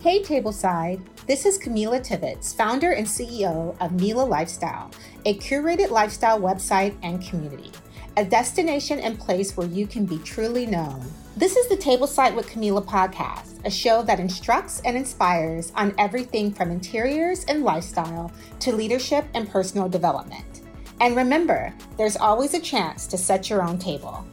Hey 0.00 0.22
Tableside, 0.22 1.00
this 1.26 1.44
is 1.44 1.58
Camila 1.58 2.00
Tibbetts, 2.00 2.54
founder 2.54 2.92
and 2.92 3.04
CEO 3.04 3.76
of 3.80 4.00
Mila 4.00 4.22
Lifestyle, 4.22 4.92
a 5.24 5.36
curated 5.38 5.90
lifestyle 5.90 6.40
website 6.40 6.96
and 7.02 7.20
community, 7.20 7.72
a 8.16 8.24
destination 8.24 9.00
and 9.00 9.18
place 9.18 9.56
where 9.56 9.66
you 9.66 9.88
can 9.88 10.06
be 10.06 10.18
truly 10.18 10.66
known. 10.66 11.04
This 11.36 11.56
is 11.56 11.68
the 11.68 11.76
Tableside 11.76 12.36
with 12.36 12.46
Camila 12.46 12.86
podcast, 12.86 13.66
a 13.66 13.70
show 13.72 14.04
that 14.04 14.20
instructs 14.20 14.80
and 14.84 14.96
inspires 14.96 15.72
on 15.74 15.92
everything 15.98 16.52
from 16.52 16.70
interiors 16.70 17.44
and 17.46 17.64
lifestyle 17.64 18.30
to 18.60 18.70
leadership 18.70 19.24
and 19.34 19.50
personal 19.50 19.88
development. 19.88 20.62
And 21.00 21.16
remember, 21.16 21.74
there's 21.96 22.16
always 22.16 22.54
a 22.54 22.60
chance 22.60 23.08
to 23.08 23.18
set 23.18 23.50
your 23.50 23.64
own 23.64 23.78
table. 23.80 24.24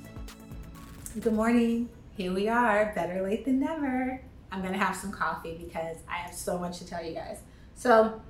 Good 1.19 1.33
morning. 1.33 1.89
Here 2.15 2.31
we 2.31 2.47
are, 2.49 2.93
better 2.93 3.23
late 3.23 3.45
than 3.45 3.61
never. 3.61 4.21
I'm 4.55 4.61
gonna 4.61 4.77
have 4.77 4.95
some 4.95 5.11
coffee 5.11 5.57
because 5.61 5.97
I 6.07 6.15
have 6.17 6.33
so 6.33 6.57
much 6.57 6.79
to 6.79 6.87
tell 6.87 7.03
you 7.03 7.13
guys. 7.13 7.39
So, 7.75 8.21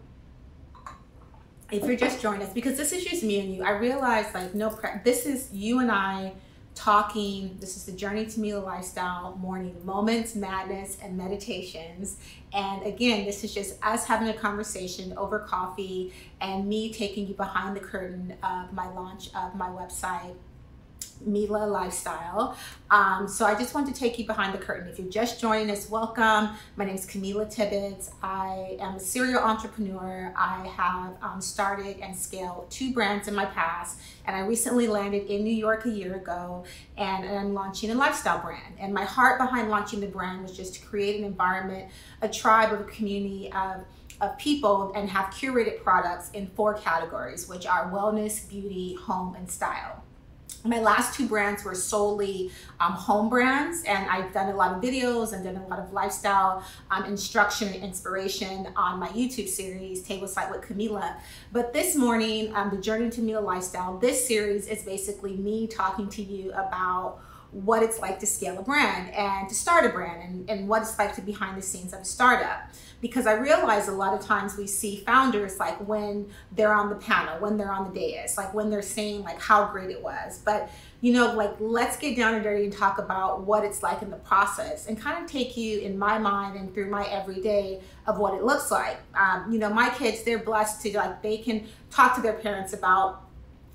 if 1.71 1.83
you're 1.83 1.95
just 1.95 2.19
joining 2.19 2.41
us, 2.41 2.51
because 2.51 2.77
this 2.77 2.91
is 2.91 3.03
just 3.03 3.23
me 3.23 3.39
and 3.39 3.53
you, 3.53 3.63
I 3.63 3.71
realize 3.71 4.33
like 4.33 4.55
no 4.55 4.69
prep, 4.69 5.03
this 5.03 5.25
is 5.25 5.49
you 5.53 5.79
and 5.79 5.91
I 5.91 6.33
talking. 6.73 7.57
This 7.59 7.77
is 7.77 7.85
the 7.85 7.91
journey 7.91 8.25
to 8.25 8.39
Mila 8.39 8.59
lifestyle, 8.59 9.37
morning 9.37 9.75
moments, 9.85 10.35
madness, 10.35 10.97
and 11.01 11.15
meditations. 11.15 12.17
And 12.53 12.83
again, 12.83 13.25
this 13.25 13.43
is 13.43 13.53
just 13.53 13.77
us 13.83 14.05
having 14.05 14.27
a 14.27 14.33
conversation 14.33 15.13
over 15.17 15.39
coffee 15.39 16.11
and 16.41 16.67
me 16.67 16.91
taking 16.91 17.27
you 17.27 17.35
behind 17.35 17.75
the 17.75 17.81
curtain 17.81 18.35
of 18.43 18.73
my 18.73 18.91
launch 18.93 19.29
of 19.35 19.55
my 19.55 19.67
website 19.67 20.35
Mila 21.25 21.65
lifestyle. 21.65 22.55
Um, 22.91 23.27
so 23.27 23.45
I 23.45 23.55
just 23.55 23.73
want 23.73 23.87
to 23.87 23.93
take 23.93 24.19
you 24.19 24.25
behind 24.25 24.53
the 24.53 24.57
curtain. 24.57 24.87
If 24.87 24.99
you're 24.99 25.09
just 25.09 25.41
joining 25.41 25.71
us, 25.71 25.89
welcome. 25.89 26.49
My 26.75 26.85
name 26.85 26.95
is 26.95 27.05
Camila 27.05 27.49
Tibbetts. 27.49 28.11
I 28.21 28.77
am 28.79 28.95
a 28.95 28.99
serial 28.99 29.39
entrepreneur. 29.39 30.31
I 30.37 30.67
have 30.67 31.15
um, 31.21 31.41
started 31.41 31.99
and 31.99 32.15
scaled 32.15 32.69
two 32.69 32.93
brands 32.93 33.27
in 33.27 33.35
my 33.35 33.45
past, 33.45 33.99
and 34.25 34.35
I 34.35 34.41
recently 34.41 34.87
landed 34.87 35.27
in 35.27 35.43
New 35.43 35.53
York 35.53 35.85
a 35.85 35.89
year 35.89 36.15
ago, 36.15 36.63
and 36.97 37.27
I'm 37.27 37.53
launching 37.53 37.89
a 37.89 37.95
lifestyle 37.95 38.39
brand. 38.39 38.75
And 38.79 38.93
my 38.93 39.03
heart 39.03 39.39
behind 39.39 39.69
launching 39.69 39.99
the 39.99 40.07
brand 40.07 40.43
was 40.43 40.55
just 40.55 40.75
to 40.75 40.85
create 40.85 41.19
an 41.19 41.25
environment, 41.25 41.91
a 42.21 42.29
tribe 42.29 42.71
a 42.71 42.83
community 42.85 43.51
of 43.51 43.83
of 44.21 44.37
people 44.37 44.93
and 44.95 45.09
have 45.09 45.25
curated 45.25 45.83
products 45.83 46.31
in 46.31 46.47
four 46.55 46.73
categories, 46.73 47.49
which 47.49 47.65
are 47.65 47.91
wellness, 47.91 48.49
beauty, 48.49 48.95
home, 48.95 49.35
and 49.35 49.51
style 49.51 50.04
my 50.65 50.79
last 50.79 51.15
two 51.15 51.27
brands 51.27 51.63
were 51.63 51.75
solely 51.75 52.51
um, 52.79 52.93
home 52.93 53.29
brands 53.29 53.83
and 53.83 54.09
i've 54.09 54.33
done 54.33 54.51
a 54.51 54.55
lot 54.55 54.75
of 54.75 54.81
videos 54.81 55.33
and 55.33 55.43
done 55.43 55.55
a 55.55 55.67
lot 55.67 55.79
of 55.79 55.93
lifestyle 55.93 56.63
um, 56.91 57.05
instruction 57.05 57.69
and 57.69 57.83
inspiration 57.83 58.67
on 58.75 58.99
my 58.99 59.07
youtube 59.09 59.47
series 59.47 60.01
table 60.01 60.25
tableside 60.25 60.51
with 60.51 60.61
camila. 60.61 61.15
But 61.51 61.73
this 61.73 61.95
morning 61.95 62.53
um, 62.55 62.69
the 62.69 62.77
journey 62.77 63.09
to 63.11 63.21
Mila 63.21 63.41
lifestyle 63.41 63.97
this 63.97 64.27
series 64.27 64.67
is 64.67 64.83
basically 64.83 65.35
me 65.35 65.67
talking 65.67 66.09
to 66.09 66.21
you 66.21 66.51
about 66.51 67.19
what 67.63 67.81
it's 67.81 67.99
like 67.99 68.19
to 68.19 68.25
scale 68.25 68.59
a 68.59 68.61
brand 68.61 69.13
and 69.13 69.47
to 69.47 69.55
start 69.55 69.85
a 69.85 69.89
brand 69.89 70.21
and, 70.21 70.49
and 70.49 70.67
what 70.67 70.81
it's 70.81 70.97
like 70.99 71.15
to 71.15 71.21
be 71.21 71.31
behind 71.31 71.57
the 71.57 71.61
scenes 71.61 71.93
of 71.93 72.01
a 72.01 72.05
startup 72.05 72.69
because 73.01 73.27
I 73.27 73.33
realize 73.33 73.87
a 73.87 73.91
lot 73.91 74.13
of 74.13 74.25
times 74.25 74.57
we 74.57 74.67
see 74.67 74.97
founders 75.05 75.59
like 75.59 75.77
when 75.87 76.27
they're 76.53 76.73
on 76.73 76.89
the 76.89 76.95
panel, 76.95 77.39
when 77.39 77.57
they're 77.57 77.71
on 77.71 77.93
the 77.93 77.99
dais, 77.99 78.35
like 78.37 78.53
when 78.53 78.69
they're 78.69 78.81
saying 78.81 79.23
like 79.23 79.39
how 79.39 79.67
great 79.67 79.89
it 79.89 80.01
was. 80.01 80.39
But 80.43 80.69
you 81.01 81.13
know, 81.13 81.33
like 81.33 81.53
let's 81.59 81.97
get 81.97 82.17
down 82.17 82.33
and 82.33 82.43
dirty 82.43 82.63
and 82.63 82.73
talk 82.73 82.97
about 82.97 83.41
what 83.41 83.63
it's 83.63 83.83
like 83.83 84.01
in 84.01 84.09
the 84.09 84.17
process 84.17 84.87
and 84.87 84.99
kind 84.99 85.23
of 85.23 85.29
take 85.29 85.55
you 85.55 85.81
in 85.81 85.99
my 85.99 86.17
mind 86.17 86.57
and 86.57 86.73
through 86.73 86.89
my 86.89 87.05
everyday 87.07 87.79
of 88.07 88.17
what 88.17 88.33
it 88.33 88.43
looks 88.43 88.71
like. 88.71 88.97
Um, 89.13 89.51
you 89.51 89.59
know, 89.59 89.69
my 89.69 89.89
kids, 89.89 90.23
they're 90.23 90.39
blessed 90.39 90.81
to 90.81 90.97
like 90.97 91.21
they 91.21 91.37
can 91.37 91.67
talk 91.91 92.15
to 92.15 92.21
their 92.21 92.33
parents 92.33 92.73
about 92.73 93.24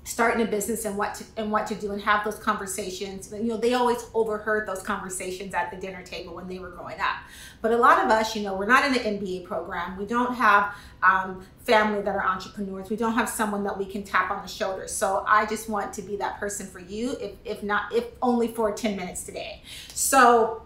starting 0.03 0.45
a 0.45 0.49
business 0.49 0.85
and 0.85 0.97
what 0.97 1.13
to 1.13 1.23
and 1.37 1.51
what 1.51 1.67
to 1.67 1.75
do 1.75 1.91
and 1.91 2.01
have 2.01 2.23
those 2.23 2.37
conversations. 2.37 3.31
You 3.31 3.43
know 3.43 3.57
they 3.57 3.75
always 3.75 4.03
overheard 4.13 4.67
those 4.67 4.81
conversations 4.81 5.53
at 5.53 5.69
the 5.69 5.77
dinner 5.77 6.01
table 6.01 6.33
when 6.33 6.47
they 6.47 6.57
were 6.57 6.71
growing 6.71 6.99
up. 6.99 7.17
But 7.61 7.71
a 7.71 7.77
lot 7.77 8.03
of 8.03 8.09
us 8.09 8.35
you 8.35 8.41
know 8.41 8.55
we're 8.55 8.65
not 8.65 8.85
in 8.85 8.95
an 8.95 9.19
mba 9.19 9.45
program. 9.45 9.97
We 9.97 10.05
don't 10.05 10.33
have 10.33 10.75
um, 11.03 11.45
family 11.59 12.01
that 12.01 12.15
are 12.15 12.25
entrepreneurs. 12.25 12.89
We 12.89 12.95
don't 12.95 13.13
have 13.13 13.29
someone 13.29 13.63
that 13.63 13.77
we 13.77 13.85
can 13.85 14.03
tap 14.03 14.31
on 14.31 14.41
the 14.41 14.47
shoulder. 14.47 14.87
So 14.87 15.23
i 15.27 15.45
just 15.45 15.69
want 15.69 15.93
to 15.93 16.01
be 16.01 16.15
that 16.17 16.39
person 16.39 16.65
for 16.65 16.79
you 16.79 17.15
if, 17.21 17.31
if 17.45 17.63
not 17.63 17.93
if 17.93 18.05
only 18.21 18.47
for 18.47 18.71
10 18.71 18.95
minutes 18.95 19.23
today. 19.23 19.61
So 19.93 20.63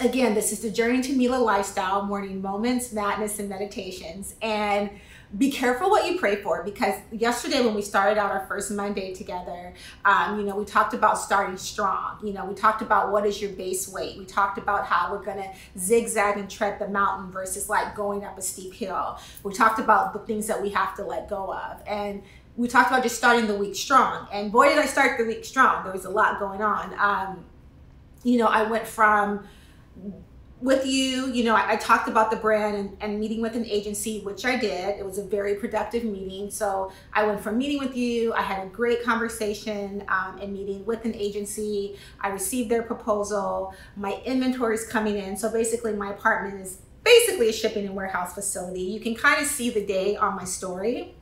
again 0.00 0.34
this 0.34 0.50
is 0.50 0.60
the 0.60 0.70
journey 0.70 1.00
to 1.00 1.12
mila 1.12 1.36
lifestyle 1.36 2.04
morning 2.04 2.42
moments 2.42 2.92
madness 2.92 3.38
and 3.38 3.48
meditations. 3.48 4.34
And 4.42 4.90
be 5.36 5.50
careful 5.50 5.90
what 5.90 6.10
you 6.10 6.18
pray 6.18 6.36
for 6.36 6.62
because 6.62 6.94
yesterday 7.10 7.64
when 7.64 7.74
we 7.74 7.82
started 7.82 8.18
out 8.18 8.30
our 8.30 8.46
first 8.46 8.70
monday 8.70 9.12
together 9.14 9.74
um, 10.04 10.38
you 10.38 10.44
know 10.46 10.56
we 10.56 10.64
talked 10.64 10.94
about 10.94 11.18
starting 11.18 11.56
strong. 11.56 12.18
You 12.22 12.32
know 12.32 12.44
we 12.44 12.54
talked 12.54 12.82
about 12.82 13.10
what 13.10 13.26
is 13.26 13.40
your 13.40 13.52
base 13.52 13.88
weight. 13.88 14.18
We 14.18 14.24
talked 14.24 14.58
about 14.58 14.86
how 14.86 15.12
we're 15.12 15.24
going 15.24 15.38
to 15.38 15.50
zigzag 15.78 16.36
and 16.36 16.50
tread 16.50 16.78
the 16.78 16.88
mountain 16.88 17.30
versus 17.30 17.68
like 17.68 17.94
going 17.94 18.24
up 18.24 18.38
a 18.38 18.42
steep 18.42 18.74
hill. 18.74 19.18
We 19.42 19.52
talked 19.52 19.78
about 19.78 20.12
the 20.12 20.20
things 20.20 20.46
that 20.46 20.60
we 20.60 20.70
have 20.70 20.94
to 20.96 21.04
let 21.04 21.28
go 21.28 21.52
of. 21.52 21.82
And 21.86 22.22
we 22.56 22.68
talked 22.68 22.90
about 22.90 23.02
just 23.02 23.16
starting 23.16 23.46
the 23.46 23.56
week 23.56 23.74
strong. 23.74 24.28
And 24.32 24.52
boy 24.52 24.68
did 24.68 24.78
i 24.78 24.86
start 24.86 25.18
the 25.18 25.24
week 25.24 25.44
strong. 25.44 25.84
There 25.84 25.92
was 25.92 26.04
a 26.04 26.10
lot 26.10 26.38
going 26.38 26.62
on. 26.62 26.94
Um, 26.98 27.44
you 28.24 28.38
know 28.38 28.46
i 28.46 28.62
went 28.62 28.86
from 28.86 29.46
with 30.64 30.86
you, 30.86 31.30
you 31.30 31.44
know, 31.44 31.54
I, 31.54 31.72
I 31.72 31.76
talked 31.76 32.08
about 32.08 32.30
the 32.30 32.38
brand 32.38 32.74
and, 32.74 32.96
and, 33.02 33.20
meeting 33.20 33.42
with 33.42 33.54
an 33.54 33.66
agency, 33.66 34.20
which 34.20 34.46
I 34.46 34.56
did. 34.56 34.98
It 34.98 35.04
was 35.04 35.18
a 35.18 35.22
very 35.22 35.56
productive 35.56 36.04
meeting. 36.04 36.50
So 36.50 36.90
I 37.12 37.26
went 37.26 37.42
from 37.42 37.58
meeting 37.58 37.78
with 37.78 37.94
you, 37.94 38.32
I 38.32 38.40
had 38.40 38.66
a 38.66 38.70
great 38.70 39.04
conversation 39.04 40.04
um, 40.08 40.38
and 40.40 40.54
meeting 40.54 40.82
with 40.86 41.04
an 41.04 41.14
agency. 41.14 41.98
I 42.18 42.28
received 42.28 42.70
their 42.70 42.82
proposal. 42.82 43.74
My 43.94 44.22
inventory 44.24 44.76
is 44.76 44.86
coming 44.86 45.18
in. 45.18 45.36
So 45.36 45.52
basically, 45.52 45.92
my 45.92 46.12
apartment 46.12 46.58
is 46.62 46.78
basically 47.04 47.50
a 47.50 47.52
shipping 47.52 47.84
and 47.84 47.94
warehouse 47.94 48.32
facility. 48.32 48.80
You 48.80 49.00
can 49.00 49.14
kind 49.14 49.42
of 49.42 49.46
see 49.46 49.68
the 49.68 49.84
day 49.84 50.16
on 50.16 50.34
my 50.34 50.44
story 50.44 51.14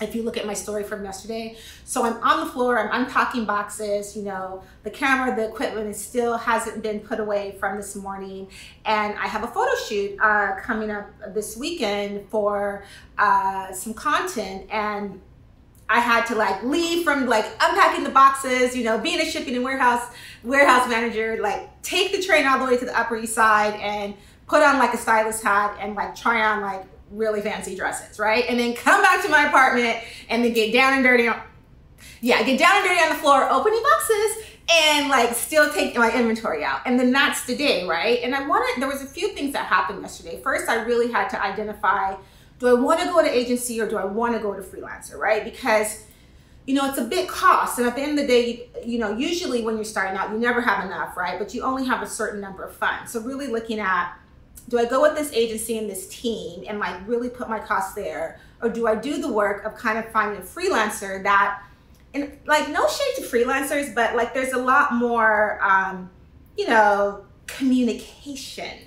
if 0.00 0.14
you 0.14 0.22
look 0.22 0.36
at 0.36 0.46
my 0.46 0.54
story 0.54 0.84
from 0.84 1.04
yesterday. 1.04 1.56
So 1.84 2.04
I'm 2.04 2.22
on 2.22 2.46
the 2.46 2.52
floor, 2.52 2.78
I'm 2.78 3.02
unpacking 3.02 3.44
boxes, 3.44 4.16
you 4.16 4.22
know, 4.22 4.62
the 4.84 4.90
camera, 4.90 5.34
the 5.34 5.48
equipment 5.48 5.88
is 5.88 6.00
still 6.00 6.36
hasn't 6.36 6.82
been 6.82 7.00
put 7.00 7.20
away 7.20 7.56
from 7.58 7.76
this 7.76 7.96
morning. 7.96 8.48
And 8.84 9.18
I 9.18 9.26
have 9.26 9.42
a 9.44 9.48
photo 9.48 9.74
shoot 9.88 10.18
uh, 10.20 10.56
coming 10.60 10.90
up 10.90 11.10
this 11.34 11.56
weekend 11.56 12.28
for 12.28 12.84
uh, 13.18 13.72
some 13.72 13.94
content. 13.94 14.66
And 14.70 15.20
I 15.88 16.00
had 16.00 16.26
to 16.26 16.34
like 16.34 16.62
leave 16.62 17.04
from 17.04 17.26
like 17.26 17.46
unpacking 17.60 18.04
the 18.04 18.10
boxes, 18.10 18.76
you 18.76 18.84
know, 18.84 18.98
being 18.98 19.20
a 19.20 19.24
shipping 19.24 19.54
and 19.54 19.64
warehouse 19.64 20.12
warehouse 20.44 20.88
manager, 20.88 21.38
like 21.40 21.82
take 21.82 22.12
the 22.12 22.22
train 22.22 22.46
all 22.46 22.58
the 22.58 22.66
way 22.66 22.76
to 22.76 22.84
the 22.84 22.98
Upper 22.98 23.16
East 23.16 23.34
Side 23.34 23.74
and 23.80 24.14
put 24.46 24.62
on 24.62 24.78
like 24.78 24.92
a 24.92 24.98
stylist 24.98 25.42
hat 25.42 25.76
and 25.80 25.94
like 25.94 26.14
try 26.14 26.42
on 26.42 26.60
like 26.60 26.84
really 27.10 27.40
fancy 27.40 27.74
dresses, 27.74 28.18
right? 28.18 28.44
And 28.48 28.58
then 28.58 28.74
come 28.74 29.02
back 29.02 29.22
to 29.24 29.28
my 29.28 29.46
apartment 29.46 29.98
and 30.28 30.44
then 30.44 30.52
get 30.52 30.72
down 30.72 30.94
and 30.94 31.02
dirty 31.02 31.28
on, 31.28 31.40
yeah, 32.20 32.42
get 32.42 32.58
down 32.58 32.76
and 32.76 32.84
dirty 32.84 33.00
on 33.00 33.08
the 33.10 33.16
floor, 33.16 33.48
opening 33.50 33.82
boxes 33.82 34.44
and 34.70 35.08
like 35.08 35.34
still 35.34 35.72
take 35.72 35.96
my 35.96 36.12
inventory 36.12 36.64
out. 36.64 36.80
And 36.84 36.98
then 36.98 37.10
that's 37.10 37.44
the 37.46 37.56
day, 37.56 37.86
right? 37.86 38.20
And 38.22 38.34
I 38.34 38.46
wanted, 38.46 38.80
there 38.80 38.88
was 38.88 39.02
a 39.02 39.06
few 39.06 39.28
things 39.28 39.52
that 39.54 39.66
happened 39.66 40.02
yesterday. 40.02 40.40
First, 40.42 40.68
I 40.68 40.82
really 40.84 41.10
had 41.10 41.28
to 41.30 41.42
identify, 41.42 42.16
do 42.58 42.68
I 42.68 42.74
want 42.74 43.00
to 43.00 43.06
go 43.06 43.22
to 43.22 43.28
agency 43.28 43.80
or 43.80 43.88
do 43.88 43.96
I 43.96 44.04
want 44.04 44.34
to 44.34 44.40
go 44.40 44.52
to 44.54 44.60
freelancer, 44.60 45.16
right? 45.16 45.44
Because 45.44 46.04
you 46.68 46.74
know, 46.74 46.84
it's 46.84 46.98
a 46.98 47.04
big 47.04 47.28
cost. 47.28 47.78
And 47.78 47.88
at 47.88 47.96
the 47.96 48.02
end 48.02 48.18
of 48.18 48.18
the 48.18 48.26
day, 48.26 48.68
you 48.84 48.98
know, 48.98 49.16
usually 49.16 49.64
when 49.64 49.76
you're 49.76 49.86
starting 49.86 50.18
out, 50.18 50.30
you 50.32 50.38
never 50.38 50.60
have 50.60 50.84
enough, 50.84 51.16
right? 51.16 51.38
But 51.38 51.54
you 51.54 51.62
only 51.62 51.86
have 51.86 52.02
a 52.02 52.06
certain 52.06 52.42
number 52.42 52.62
of 52.62 52.76
funds. 52.76 53.10
So 53.10 53.22
really 53.22 53.46
looking 53.46 53.80
at 53.80 54.12
do 54.68 54.78
I 54.78 54.84
go 54.84 55.02
with 55.02 55.16
this 55.16 55.32
agency 55.32 55.78
and 55.78 55.88
this 55.88 56.08
team 56.08 56.64
and 56.66 56.78
like 56.78 56.96
really 57.06 57.28
put 57.28 57.48
my 57.48 57.58
costs 57.58 57.94
there? 57.94 58.40
Or 58.60 58.68
do 58.68 58.86
I 58.86 58.94
do 58.94 59.20
the 59.20 59.32
work 59.32 59.64
of 59.64 59.74
kind 59.74 59.98
of 59.98 60.10
finding 60.10 60.40
a 60.40 60.44
freelancer 60.44 61.22
that, 61.22 61.62
and 62.14 62.38
like 62.46 62.68
no 62.68 62.86
shade 62.88 63.14
to 63.16 63.22
freelancers, 63.22 63.94
but 63.94 64.16
like 64.16 64.34
there's 64.34 64.52
a 64.52 64.58
lot 64.58 64.94
more, 64.94 65.60
um, 65.62 66.10
you 66.56 66.66
know, 66.66 67.24
communication. 67.46 68.78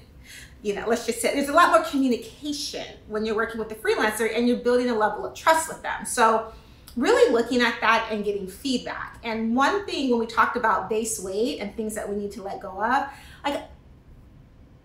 You 0.61 0.75
know, 0.75 0.85
let's 0.87 1.05
just 1.05 1.21
say 1.21 1.33
there's 1.33 1.49
a 1.49 1.53
lot 1.53 1.71
more 1.71 1.83
communication 1.83 2.85
when 3.07 3.25
you're 3.25 3.35
working 3.35 3.59
with 3.59 3.71
a 3.71 3.75
freelancer 3.75 4.29
and 4.35 4.47
you're 4.47 4.57
building 4.57 4.89
a 4.89 4.95
level 4.95 5.25
of 5.25 5.33
trust 5.33 5.67
with 5.67 5.81
them. 5.81 6.05
So, 6.05 6.53
really 6.95 7.31
looking 7.31 7.61
at 7.61 7.79
that 7.81 8.09
and 8.11 8.23
getting 8.23 8.47
feedback. 8.47 9.17
And 9.23 9.55
one 9.55 9.85
thing 9.85 10.11
when 10.11 10.19
we 10.19 10.25
talked 10.25 10.57
about 10.57 10.89
base 10.89 11.19
weight 11.19 11.59
and 11.59 11.75
things 11.75 11.95
that 11.95 12.07
we 12.07 12.15
need 12.15 12.31
to 12.33 12.43
let 12.43 12.59
go 12.59 12.83
of, 12.83 13.07
like 13.45 13.63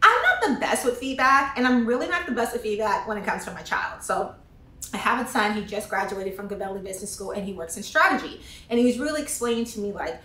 I'm 0.07 0.23
not 0.23 0.49
the 0.49 0.61
best 0.61 0.85
with 0.85 0.99
feedback, 0.99 1.59
and 1.59 1.67
I'm 1.67 1.87
really 1.87 2.09
not 2.09 2.27
the 2.27 2.33
best 2.33 2.53
with 2.53 2.63
feedback 2.63 3.09
when 3.09 3.19
it 3.19 3.25
comes 3.25 3.45
to 3.45 3.53
my 3.53 3.63
child. 3.63 4.03
So 4.03 4.35
I 4.93 4.99
have 4.99 5.25
a 5.25 5.29
son, 5.29 5.55
he 5.55 5.65
just 5.65 5.89
graduated 5.89 6.35
from 6.35 6.49
Gabelli 6.49 6.83
Business 6.83 7.13
School 7.13 7.33
and 7.33 7.45
he 7.45 7.53
works 7.53 7.77
in 7.77 7.83
strategy. 7.83 8.41
And 8.71 8.79
he 8.79 8.87
was 8.87 8.99
really 8.99 9.21
explaining 9.21 9.65
to 9.67 9.81
me 9.81 9.93
like 9.93 10.21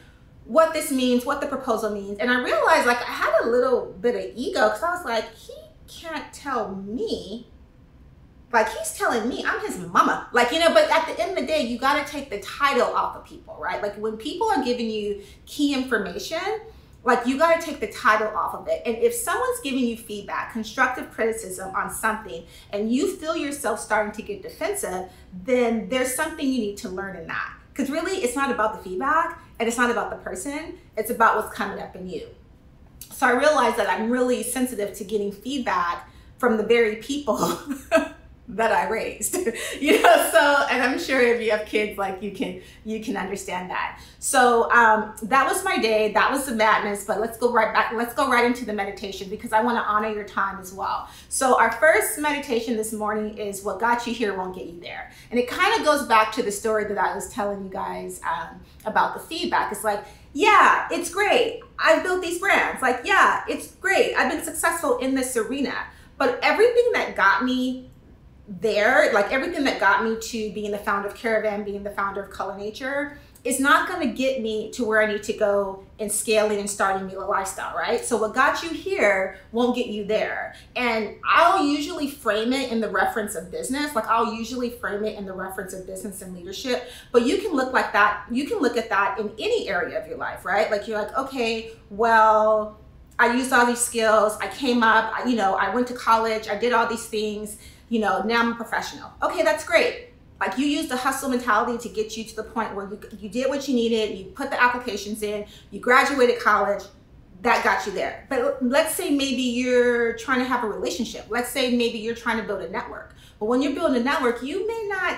what 0.46 0.74
this 0.74 0.92
means, 0.92 1.26
what 1.26 1.42
the 1.42 1.48
proposal 1.48 1.90
means. 1.90 2.20
And 2.20 2.30
I 2.30 2.42
realized 2.44 2.86
like 2.86 3.02
I 3.02 3.12
had 3.12 3.34
a 3.44 3.50
little 3.50 3.94
bit 4.00 4.16
of 4.16 4.36
ego 4.36 4.68
because 4.68 4.84
I 4.84 4.92
was 4.92 5.06
like, 5.06 5.34
he 5.34 5.54
can't 5.88 6.32
tell 6.34 6.76
me 6.76 7.48
like 8.54 8.70
he's 8.70 8.94
telling 8.94 9.30
me 9.30 9.44
I'm 9.46 9.62
his 9.66 9.80
mama. 9.80 10.28
Like, 10.34 10.52
you 10.52 10.60
know, 10.60 10.74
but 10.74 10.90
at 10.92 11.08
the 11.08 11.22
end 11.22 11.32
of 11.32 11.38
the 11.38 11.46
day, 11.46 11.62
you 11.62 11.78
got 11.78 12.06
to 12.06 12.12
take 12.12 12.30
the 12.30 12.40
title 12.40 12.88
off 12.88 13.16
of 13.16 13.26
people, 13.26 13.58
right? 13.60 13.82
Like 13.82 13.96
when 13.96 14.18
people 14.18 14.50
are 14.50 14.64
giving 14.64 14.90
you 14.90 15.22
key 15.46 15.74
information, 15.74 16.62
like 17.04 17.26
you 17.26 17.38
got 17.38 17.60
to 17.60 17.66
take 17.66 17.80
the 17.80 17.88
title 17.88 18.28
off 18.36 18.54
of 18.54 18.68
it. 18.68 18.82
And 18.86 18.96
if 18.98 19.14
someone's 19.14 19.60
giving 19.62 19.80
you 19.80 19.98
feedback, 19.98 20.54
constructive 20.54 21.12
criticism 21.12 21.74
on 21.76 21.90
something, 21.90 22.46
and 22.72 22.92
you 22.92 23.16
feel 23.16 23.36
yourself 23.36 23.80
starting 23.80 24.12
to 24.14 24.22
get 24.22 24.44
defensive, 24.44 25.10
then 25.44 25.90
there's 25.90 26.14
something 26.14 26.46
you 26.46 26.60
need 26.60 26.78
to 26.78 26.90
learn 26.90 27.16
in 27.16 27.28
that. 27.28 27.54
Because 27.74 27.90
really, 27.90 28.18
it's 28.18 28.36
not 28.36 28.52
about 28.52 28.76
the 28.78 28.90
feedback 28.90 29.42
and 29.60 29.68
it's 29.68 29.78
not 29.78 29.90
about 29.90 30.10
the 30.10 30.18
person, 30.18 30.78
it's 30.98 31.10
about 31.10 31.38
what's 31.38 31.56
coming 31.56 31.80
up 31.80 31.96
in 31.96 32.08
you. 32.08 32.28
So 33.12 33.28
I 33.28 33.32
realized 33.32 33.78
that 33.78 33.90
I'm 33.90 34.10
really 34.10 34.44
sensitive 34.44 34.94
to 34.94 35.04
getting 35.04 35.32
feedback 35.32 36.10
from 36.38 36.58
the 36.58 36.64
very 36.64 36.98
people 36.98 37.38
that 38.52 38.72
I 38.72 38.90
raised. 38.90 39.36
you 39.80 40.02
know, 40.02 40.30
so 40.32 40.66
and 40.70 40.84
I'm 40.84 41.00
sure 41.00 41.22
if 41.22 41.42
you 41.42 41.52
have 41.52 41.66
kids, 41.66 41.98
like 41.98 42.22
you 42.22 42.32
can 42.32 42.62
you 42.86 43.04
can 43.04 43.18
understand 43.18 43.70
that. 43.70 44.02
So 44.20 44.72
um, 44.72 45.16
that 45.24 45.48
was 45.48 45.64
my 45.64 45.78
day. 45.78 46.12
That 46.12 46.32
was 46.32 46.46
the 46.46 46.56
madness. 46.56 47.06
But 47.06 47.20
let's 47.20 47.38
go 47.38 47.52
right 47.52 47.74
back. 47.74 47.94
Let's 47.94 48.14
go 48.14 48.30
right 48.30 48.46
into 48.46 48.66
the 48.66 48.74
meditation 48.74 49.30
because 49.30 49.54
I 49.54 49.62
want 49.62 49.78
to 49.78 49.84
honor 49.84 50.10
your 50.10 50.26
time 50.26 50.60
as 50.60 50.74
well. 50.74 51.10
So 51.30 51.60
our 51.60 51.72
first 51.74 52.20
meditation 52.20 52.78
this 52.78 52.94
morning 52.94 53.38
is 53.38 53.64
what 53.64 53.80
got 53.80 54.06
you 54.06 54.14
here 54.14 54.38
won't 54.38 54.56
get 54.56 54.68
you 54.68 54.80
there, 54.80 55.12
and 55.32 55.40
it 55.40 55.48
kind 55.48 55.80
of 55.80 55.86
goes 55.86 56.06
back 56.08 56.32
to 56.34 56.44
the 56.44 56.52
story 56.52 56.86
that 56.86 56.98
I 56.98 57.16
was 57.16 57.30
telling 57.30 57.64
you 57.64 57.70
guys 57.70 58.22
um, 58.30 58.60
about 58.86 59.14
the 59.14 59.20
feedback. 59.20 59.72
It's 59.72 59.84
like 59.84 60.04
yeah, 60.34 60.88
it's 60.92 61.10
great. 61.10 61.60
I've 61.78 62.04
built 62.04 62.22
these 62.22 62.40
brands. 62.40 62.82
Like, 62.82 63.02
yeah, 63.04 63.44
it's 63.50 63.72
great. 63.76 64.16
I've 64.16 64.32
been 64.32 64.44
successful 64.44 64.98
in 65.00 65.14
this 65.14 65.36
arena. 65.36 65.76
But 66.18 66.40
everything 66.42 66.92
that 66.94 67.16
got 67.16 67.44
me 67.44 67.90
there, 68.60 69.12
like 69.14 69.32
everything 69.32 69.64
that 69.64 69.80
got 69.80 70.04
me 70.04 70.18
to 70.20 70.52
being 70.52 70.72
the 70.72 70.78
founder 70.78 71.08
of 71.08 71.16
Caravan, 71.16 71.64
being 71.64 71.84
the 71.84 71.92
founder 71.92 72.22
of 72.22 72.30
Color 72.30 72.58
Nature, 72.58 73.18
is 73.44 73.60
not 73.60 73.88
going 73.88 74.08
to 74.08 74.14
get 74.14 74.40
me 74.42 74.70
to 74.72 74.86
where 74.86 75.02
I 75.02 75.08
need 75.08 75.24
to 75.24 75.34
go 75.34 75.84
in 75.98 76.12
scaling 76.12 76.60
and 76.60 76.70
starting 76.70 77.08
Mila 77.08 77.26
Lifestyle, 77.26 77.76
right? 77.76 78.04
So 78.06 78.18
what 78.18 78.36
got 78.36 78.62
you 78.62 78.70
here 78.70 79.40
won't 79.52 79.76
get 79.76 79.88
you 79.88 80.06
there. 80.06 80.56
And 80.76 81.16
I'll 81.28 81.66
usually 81.66 82.08
frame 82.08 82.54
it 82.54 82.72
in 82.72 82.82
the 82.82 82.90
reference 82.90 83.34
of 83.34 83.50
business. 83.50 83.96
Like 83.96 84.06
I'll 84.08 84.34
usually 84.34 84.70
frame 84.70 85.04
it 85.06 85.18
in 85.18 85.26
the 85.26 85.34
reference 85.34 85.74
of 85.74 85.88
business 85.88 86.22
and 86.22 86.36
leadership. 86.36 86.92
But 87.12 87.26
you 87.26 87.40
can 87.40 87.54
look 87.54 87.74
like 87.74 87.94
that. 87.94 88.26
You 88.30 88.46
can 88.46 88.60
look 88.60 88.78
at 88.78 88.90
that 88.90 89.20
in 89.20 89.32
any 89.40 89.68
area 89.68 90.00
of 90.00 90.08
your 90.08 90.18
life, 90.18 90.46
right? 90.46 90.70
Like 90.70 90.88
you're 90.88 91.00
like, 91.00 91.18
okay, 91.18 91.72
well, 91.90 92.78
I 93.18 93.36
used 93.36 93.52
all 93.52 93.66
these 93.66 93.80
skills. 93.80 94.38
I 94.40 94.50
came 94.50 94.84
up, 94.84 95.14
I, 95.18 95.28
you 95.28 95.36
know, 95.36 95.56
I 95.56 95.74
went 95.74 95.88
to 95.88 95.96
college. 95.96 96.48
I 96.48 96.58
did 96.58 96.74
all 96.74 96.88
these 96.88 97.08
things 97.08 97.58
you 97.92 98.00
know, 98.00 98.24
now 98.24 98.40
I'm 98.40 98.54
a 98.54 98.56
professional. 98.56 99.12
Okay, 99.22 99.44
that's 99.44 99.66
great. 99.66 100.14
Like 100.40 100.58
you 100.58 100.66
used 100.66 100.88
the 100.88 100.96
hustle 100.96 101.30
mentality 101.30 101.78
to 101.78 101.94
get 101.94 102.16
you 102.16 102.24
to 102.24 102.36
the 102.38 102.44
point 102.44 102.74
where 102.74 102.90
you, 102.90 103.00
you 103.20 103.28
did 103.28 103.50
what 103.50 103.68
you 103.68 103.76
needed, 103.76 104.18
you 104.18 104.26
put 104.26 104.50
the 104.50 104.62
applications 104.64 105.22
in, 105.22 105.46
you 105.72 105.82
graduated 105.82 106.40
college, 106.40 106.84
that 107.42 107.66
got 107.66 107.86
you 107.86 107.92
there. 107.92 108.26
But 108.30 108.64
let's 108.64 108.96
say 108.96 109.10
maybe 109.10 109.42
you're 109.42 110.14
trying 110.14 110.40
to 110.40 110.46
have 110.46 110.64
a 110.64 110.70
relationship. 110.70 111.26
Let's 111.30 111.50
say 111.50 111.76
maybe 111.76 111.98
you're 111.98 112.16
trying 112.16 112.38
to 112.38 112.44
build 112.44 112.62
a 112.62 112.70
network. 112.70 113.14
But 113.40 113.48
when 113.48 113.62
you're 113.62 113.74
building 113.74 114.00
a 114.00 114.04
network, 114.04 114.42
you 114.42 114.66
may 114.66 114.88
not 114.88 115.18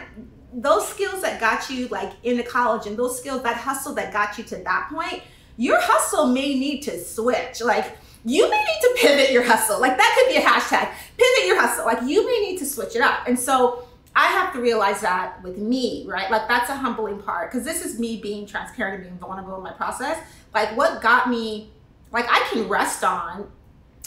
those 0.51 0.87
skills 0.87 1.21
that 1.21 1.39
got 1.39 1.69
you 1.69 1.87
like 1.89 2.11
into 2.23 2.41
college 2.41 2.87
and 2.87 2.97
those 2.97 3.19
skills 3.19 3.43
that 3.43 3.57
hustle 3.57 3.93
that 3.95 4.11
got 4.11 4.37
you 4.39 4.43
to 4.45 4.55
that 4.57 4.89
point, 4.91 5.21
your 5.57 5.79
hustle 5.79 6.25
may 6.25 6.57
need 6.57 6.81
to 6.81 7.03
switch. 7.03 7.61
Like 7.61 7.97
you 8.25 8.49
may 8.49 8.57
need 8.57 8.79
to 8.81 8.95
pivot 8.97 9.31
your 9.31 9.43
hustle. 9.43 9.79
Like 9.79 9.97
that 9.97 10.15
could 10.17 10.33
be 10.33 10.37
a 10.37 10.45
hashtag. 10.45 10.89
Pivot 11.17 11.47
your 11.47 11.59
hustle. 11.59 11.85
Like 11.85 12.01
you 12.03 12.25
may 12.25 12.39
need 12.39 12.57
to 12.59 12.65
switch 12.65 12.95
it 12.95 13.01
up. 13.01 13.27
And 13.27 13.37
so 13.37 13.87
I 14.15 14.27
have 14.27 14.53
to 14.53 14.61
realize 14.61 15.01
that 15.01 15.41
with 15.43 15.57
me, 15.57 16.05
right? 16.07 16.29
Like 16.29 16.47
that's 16.47 16.69
a 16.69 16.75
humbling 16.75 17.21
part 17.21 17.51
because 17.51 17.65
this 17.65 17.83
is 17.83 17.99
me 17.99 18.17
being 18.21 18.45
transparent 18.45 18.95
and 18.95 19.03
being 19.03 19.17
vulnerable 19.17 19.57
in 19.57 19.63
my 19.63 19.71
process. 19.71 20.19
Like 20.53 20.75
what 20.77 21.01
got 21.01 21.29
me, 21.29 21.71
like 22.11 22.25
I 22.29 22.47
can 22.51 22.67
rest 22.69 23.03
on 23.03 23.49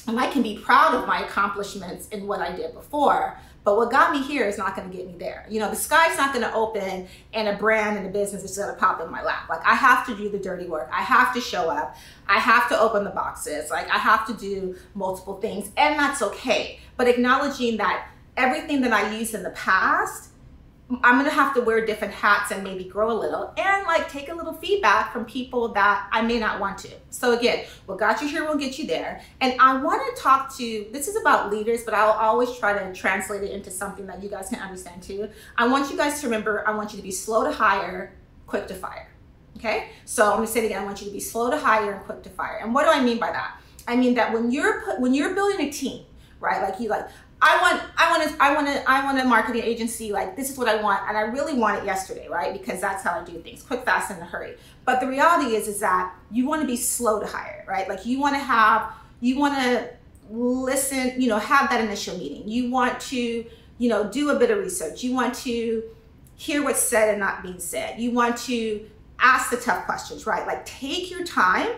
and 0.06 0.18
I 0.18 0.30
can 0.30 0.42
be 0.42 0.58
proud 0.58 0.94
of 0.94 1.06
my 1.06 1.24
accomplishments 1.24 2.08
in 2.08 2.26
what 2.26 2.40
I 2.40 2.54
did 2.54 2.72
before. 2.72 3.38
But 3.66 3.76
what 3.76 3.90
got 3.90 4.12
me 4.12 4.22
here 4.22 4.46
is 4.46 4.58
not 4.58 4.76
going 4.76 4.88
to 4.88 4.96
get 4.96 5.08
me 5.08 5.16
there. 5.18 5.44
You 5.50 5.58
know, 5.58 5.68
the 5.68 5.74
sky's 5.74 6.16
not 6.16 6.32
going 6.32 6.48
to 6.48 6.54
open 6.54 7.08
and 7.34 7.48
a 7.48 7.56
brand 7.56 7.98
and 7.98 8.06
a 8.06 8.10
business 8.10 8.44
is 8.44 8.56
going 8.56 8.72
to 8.72 8.78
pop 8.78 9.00
in 9.00 9.10
my 9.10 9.24
lap. 9.24 9.48
Like 9.48 9.66
I 9.66 9.74
have 9.74 10.06
to 10.06 10.16
do 10.16 10.28
the 10.28 10.38
dirty 10.38 10.66
work. 10.66 10.88
I 10.92 11.02
have 11.02 11.34
to 11.34 11.40
show 11.40 11.68
up. 11.68 11.96
I 12.28 12.38
have 12.38 12.68
to 12.68 12.78
open 12.78 13.02
the 13.02 13.10
boxes. 13.10 13.68
Like 13.68 13.90
I 13.90 13.98
have 13.98 14.24
to 14.28 14.34
do 14.34 14.76
multiple 14.94 15.40
things 15.40 15.68
and 15.76 15.98
that's 15.98 16.22
okay. 16.22 16.78
But 16.96 17.08
acknowledging 17.08 17.78
that 17.78 18.06
everything 18.36 18.82
that 18.82 18.92
I 18.92 19.16
used 19.18 19.34
in 19.34 19.42
the 19.42 19.50
past 19.50 20.30
I'm 21.02 21.18
gonna 21.18 21.30
have 21.30 21.52
to 21.54 21.60
wear 21.62 21.84
different 21.84 22.14
hats 22.14 22.52
and 22.52 22.62
maybe 22.62 22.84
grow 22.84 23.10
a 23.10 23.18
little 23.18 23.52
and 23.56 23.84
like 23.86 24.08
take 24.08 24.28
a 24.28 24.34
little 24.34 24.52
feedback 24.52 25.12
from 25.12 25.24
people 25.24 25.68
that 25.72 26.08
I 26.12 26.22
may 26.22 26.38
not 26.38 26.60
want 26.60 26.78
to. 26.78 26.90
So 27.10 27.36
again, 27.36 27.64
what 27.86 27.98
got 27.98 28.22
you 28.22 28.28
here 28.28 28.46
will 28.46 28.56
get 28.56 28.78
you 28.78 28.86
there. 28.86 29.20
And 29.40 29.60
I 29.60 29.82
want 29.82 30.14
to 30.14 30.22
talk 30.22 30.56
to 30.58 30.86
this 30.92 31.08
is 31.08 31.16
about 31.16 31.50
leaders, 31.50 31.82
but 31.82 31.92
I'll 31.92 32.12
always 32.12 32.56
try 32.56 32.78
to 32.78 32.94
translate 32.94 33.42
it 33.42 33.50
into 33.50 33.70
something 33.70 34.06
that 34.06 34.22
you 34.22 34.28
guys 34.28 34.48
can 34.48 34.60
understand 34.60 35.02
too. 35.02 35.28
I 35.56 35.66
want 35.66 35.90
you 35.90 35.96
guys 35.96 36.20
to 36.20 36.28
remember, 36.28 36.66
I 36.68 36.76
want 36.76 36.92
you 36.92 36.98
to 36.98 37.02
be 37.02 37.10
slow 37.10 37.42
to 37.42 37.52
hire, 37.52 38.14
quick 38.46 38.68
to 38.68 38.74
fire. 38.74 39.10
Okay? 39.56 39.88
So 40.04 40.30
I'm 40.30 40.36
gonna 40.36 40.46
say 40.46 40.60
it 40.60 40.66
again, 40.66 40.82
I 40.82 40.84
want 40.84 41.00
you 41.00 41.08
to 41.08 41.12
be 41.12 41.20
slow 41.20 41.50
to 41.50 41.58
hire 41.58 41.94
and 41.94 42.04
quick 42.04 42.22
to 42.22 42.30
fire. 42.30 42.60
And 42.62 42.72
what 42.72 42.84
do 42.84 42.90
I 42.90 43.02
mean 43.02 43.18
by 43.18 43.32
that? 43.32 43.58
I 43.88 43.96
mean 43.96 44.14
that 44.14 44.32
when 44.32 44.52
you're 44.52 45.00
when 45.00 45.14
you're 45.14 45.34
building 45.34 45.66
a 45.66 45.70
team, 45.72 46.04
right? 46.38 46.62
Like 46.62 46.80
you 46.80 46.88
like, 46.88 47.08
I 47.40 47.60
want, 47.60 47.82
I 47.98 48.10
want 48.10 48.30
to, 48.30 48.42
I 48.42 48.54
want 48.54 48.66
to, 48.66 48.90
I 48.90 49.04
want 49.04 49.18
a 49.18 49.24
marketing 49.24 49.62
agency. 49.62 50.10
Like 50.10 50.36
this 50.36 50.50
is 50.50 50.56
what 50.56 50.68
I 50.68 50.80
want, 50.80 51.02
and 51.06 51.18
I 51.18 51.22
really 51.22 51.52
want 51.52 51.78
it 51.78 51.84
yesterday, 51.84 52.28
right? 52.28 52.52
Because 52.52 52.80
that's 52.80 53.02
how 53.02 53.20
I 53.20 53.24
do 53.24 53.38
things: 53.40 53.62
quick, 53.62 53.84
fast, 53.84 54.10
in 54.10 54.16
a 54.18 54.24
hurry. 54.24 54.56
But 54.84 55.00
the 55.00 55.06
reality 55.06 55.54
is, 55.54 55.68
is 55.68 55.80
that 55.80 56.14
you 56.30 56.46
want 56.46 56.62
to 56.62 56.66
be 56.66 56.76
slow 56.76 57.20
to 57.20 57.26
hire, 57.26 57.64
right? 57.68 57.88
Like 57.88 58.06
you 58.06 58.18
want 58.20 58.36
to 58.36 58.40
have, 58.40 58.90
you 59.20 59.38
want 59.38 59.54
to 59.54 59.90
listen, 60.30 61.20
you 61.20 61.28
know, 61.28 61.38
have 61.38 61.68
that 61.70 61.84
initial 61.84 62.16
meeting. 62.16 62.48
You 62.48 62.70
want 62.70 62.98
to, 63.00 63.44
you 63.78 63.88
know, 63.88 64.10
do 64.10 64.30
a 64.30 64.38
bit 64.38 64.50
of 64.50 64.58
research. 64.58 65.04
You 65.04 65.12
want 65.12 65.34
to 65.36 65.82
hear 66.36 66.64
what's 66.64 66.80
said 66.80 67.10
and 67.10 67.20
not 67.20 67.42
being 67.42 67.60
said. 67.60 67.98
You 67.98 68.12
want 68.12 68.36
to 68.38 68.88
ask 69.18 69.50
the 69.50 69.56
tough 69.56 69.84
questions, 69.84 70.26
right? 70.26 70.46
Like 70.46 70.64
take 70.64 71.10
your 71.10 71.24
time 71.24 71.68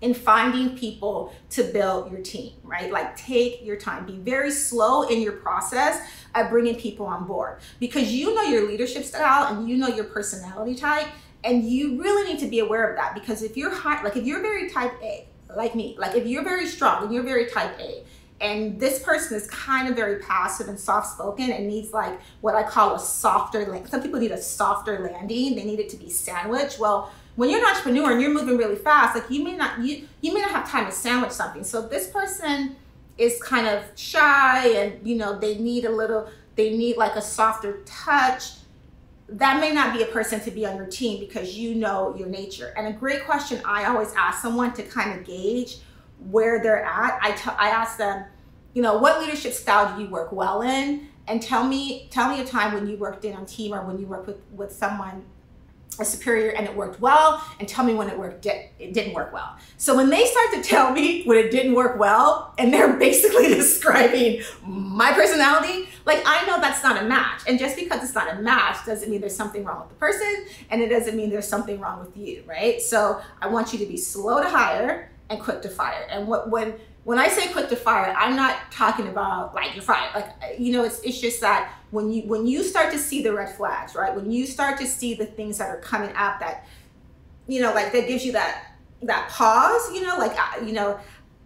in 0.00 0.14
finding 0.14 0.78
people 0.78 1.32
to 1.50 1.64
build 1.64 2.10
your 2.10 2.20
team, 2.20 2.52
right? 2.62 2.92
Like 2.92 3.16
take 3.16 3.64
your 3.64 3.76
time. 3.76 4.06
Be 4.06 4.16
very 4.16 4.50
slow 4.50 5.08
in 5.08 5.20
your 5.20 5.32
process 5.32 6.00
of 6.34 6.50
bringing 6.50 6.76
people 6.76 7.06
on 7.06 7.26
board 7.26 7.58
because 7.80 8.12
you 8.12 8.34
know 8.34 8.42
your 8.42 8.68
leadership 8.68 9.04
style 9.04 9.52
and 9.52 9.68
you 9.68 9.76
know 9.76 9.88
your 9.88 10.04
personality 10.04 10.74
type 10.74 11.08
and 11.44 11.64
you 11.64 12.00
really 12.00 12.32
need 12.32 12.40
to 12.40 12.46
be 12.48 12.58
aware 12.58 12.88
of 12.88 12.96
that 12.96 13.14
because 13.14 13.42
if 13.42 13.56
you're 13.56 13.74
high, 13.74 14.02
like 14.02 14.16
if 14.16 14.24
you're 14.24 14.42
very 14.42 14.68
type 14.68 14.92
A, 15.02 15.26
like 15.56 15.74
me, 15.74 15.96
like 15.98 16.16
if 16.16 16.26
you're 16.26 16.44
very 16.44 16.66
strong 16.66 17.04
and 17.04 17.14
you're 17.14 17.22
very 17.22 17.46
type 17.46 17.78
A, 17.80 18.04
and 18.40 18.78
this 18.78 19.02
person 19.02 19.36
is 19.36 19.48
kind 19.48 19.88
of 19.88 19.96
very 19.96 20.20
passive 20.20 20.68
and 20.68 20.78
soft 20.78 21.12
spoken 21.12 21.50
and 21.50 21.66
needs 21.66 21.92
like 21.92 22.20
what 22.40 22.54
I 22.54 22.62
call 22.62 22.94
a 22.94 22.98
softer 22.98 23.66
land. 23.66 23.88
Some 23.88 24.02
people 24.02 24.20
need 24.20 24.30
a 24.30 24.40
softer 24.40 24.98
landing. 25.00 25.56
They 25.56 25.64
need 25.64 25.80
it 25.80 25.88
to 25.90 25.96
be 25.96 26.08
sandwich. 26.08 26.78
Well, 26.78 27.10
when 27.38 27.48
you're 27.50 27.60
an 27.60 27.66
entrepreneur 27.66 28.10
and 28.10 28.20
you're 28.20 28.32
moving 28.32 28.56
really 28.56 28.74
fast, 28.74 29.14
like 29.14 29.30
you 29.30 29.44
may 29.44 29.54
not 29.54 29.78
you 29.78 30.08
you 30.22 30.34
may 30.34 30.40
not 30.40 30.50
have 30.50 30.68
time 30.68 30.86
to 30.86 30.90
sandwich 30.90 31.30
something. 31.30 31.62
So 31.62 31.86
this 31.86 32.08
person 32.08 32.74
is 33.16 33.40
kind 33.40 33.68
of 33.68 33.84
shy 33.94 34.66
and 34.70 35.06
you 35.06 35.14
know 35.14 35.38
they 35.38 35.56
need 35.56 35.84
a 35.84 35.88
little 35.88 36.28
they 36.56 36.76
need 36.76 36.96
like 36.96 37.14
a 37.14 37.22
softer 37.22 37.78
touch. 37.86 38.54
That 39.28 39.60
may 39.60 39.72
not 39.72 39.96
be 39.96 40.02
a 40.02 40.06
person 40.06 40.40
to 40.40 40.50
be 40.50 40.66
on 40.66 40.74
your 40.74 40.86
team 40.86 41.20
because 41.20 41.56
you 41.56 41.76
know 41.76 42.12
your 42.18 42.26
nature. 42.26 42.74
And 42.76 42.88
a 42.88 42.92
great 42.92 43.24
question 43.24 43.62
i 43.64 43.84
always 43.84 44.12
ask 44.14 44.42
someone 44.42 44.72
to 44.72 44.82
kind 44.82 45.16
of 45.16 45.24
gauge 45.24 45.76
where 46.18 46.60
they're 46.60 46.84
at 46.84 47.20
I, 47.22 47.30
t- 47.36 47.56
I 47.56 47.68
ask 47.68 47.98
them 47.98 48.24
you 48.74 48.82
know 48.82 48.98
what 48.98 49.20
leadership 49.20 49.52
style 49.52 49.94
do 49.94 50.02
you 50.02 50.10
work 50.10 50.32
well 50.32 50.62
in? 50.62 51.06
And 51.28 51.40
tell 51.40 51.62
me 51.62 52.08
tell 52.10 52.34
me 52.34 52.40
a 52.42 52.44
time 52.44 52.74
when 52.74 52.88
you 52.88 52.96
worked 52.96 53.24
in 53.24 53.36
a 53.36 53.44
team 53.44 53.74
or 53.74 53.86
when 53.86 54.00
you 54.00 54.06
worked 54.06 54.26
with 54.26 54.42
with 54.50 54.72
someone 54.72 55.24
a 55.98 56.04
superior 56.04 56.50
and 56.50 56.66
it 56.66 56.74
worked 56.74 57.00
well 57.00 57.44
and 57.58 57.68
tell 57.68 57.84
me 57.84 57.94
when 57.94 58.08
it 58.08 58.18
worked 58.18 58.46
it 58.46 58.92
didn't 58.92 59.14
work 59.14 59.32
well. 59.32 59.56
So 59.76 59.96
when 59.96 60.10
they 60.10 60.24
start 60.26 60.54
to 60.54 60.62
tell 60.62 60.92
me 60.92 61.22
when 61.26 61.38
it 61.38 61.50
didn't 61.50 61.74
work 61.74 61.98
well 61.98 62.54
and 62.58 62.72
they're 62.72 62.92
basically 62.98 63.48
describing 63.48 64.42
my 64.62 65.12
personality 65.12 65.88
like 66.04 66.22
i 66.24 66.46
know 66.46 66.60
that's 66.60 66.82
not 66.82 67.02
a 67.02 67.06
match. 67.06 67.42
And 67.46 67.58
just 67.58 67.76
because 67.76 68.02
it's 68.02 68.14
not 68.14 68.32
a 68.32 68.40
match 68.40 68.84
doesn't 68.86 69.10
mean 69.10 69.20
there's 69.20 69.36
something 69.36 69.64
wrong 69.64 69.80
with 69.80 69.90
the 69.90 69.96
person 69.96 70.46
and 70.70 70.80
it 70.80 70.88
doesn't 70.88 71.16
mean 71.16 71.30
there's 71.30 71.48
something 71.48 71.80
wrong 71.80 72.00
with 72.00 72.16
you 72.16 72.44
right? 72.46 72.80
So 72.80 73.20
i 73.40 73.48
want 73.48 73.72
you 73.72 73.78
to 73.80 73.86
be 73.86 73.96
slow 73.96 74.42
to 74.42 74.48
hire 74.48 75.10
and 75.30 75.40
quick 75.40 75.62
to 75.62 75.68
fire. 75.68 76.06
And 76.10 76.26
what 76.26 76.50
when 76.50 76.74
when 77.08 77.18
I 77.18 77.28
say 77.28 77.50
quick 77.52 77.70
to 77.70 77.76
fire, 77.76 78.14
I'm 78.18 78.36
not 78.36 78.70
talking 78.70 79.08
about 79.08 79.54
like 79.54 79.74
you're 79.74 79.82
fired. 79.82 80.14
Like 80.14 80.58
you 80.58 80.72
know, 80.72 80.84
it's 80.84 81.00
it's 81.00 81.18
just 81.18 81.40
that 81.40 81.72
when 81.90 82.12
you 82.12 82.24
when 82.24 82.46
you 82.46 82.62
start 82.62 82.92
to 82.92 82.98
see 82.98 83.22
the 83.22 83.32
red 83.32 83.56
flags, 83.56 83.94
right? 83.94 84.14
When 84.14 84.30
you 84.30 84.44
start 84.44 84.78
to 84.80 84.86
see 84.86 85.14
the 85.14 85.24
things 85.24 85.56
that 85.56 85.70
are 85.70 85.78
coming 85.78 86.14
up 86.14 86.38
that 86.40 86.66
you 87.46 87.62
know, 87.62 87.72
like 87.72 87.92
that 87.92 88.08
gives 88.08 88.26
you 88.26 88.32
that 88.32 88.74
that 89.04 89.30
pause, 89.30 89.90
you 89.94 90.02
know, 90.02 90.18
like 90.18 90.36
you 90.62 90.72
know, 90.72 91.00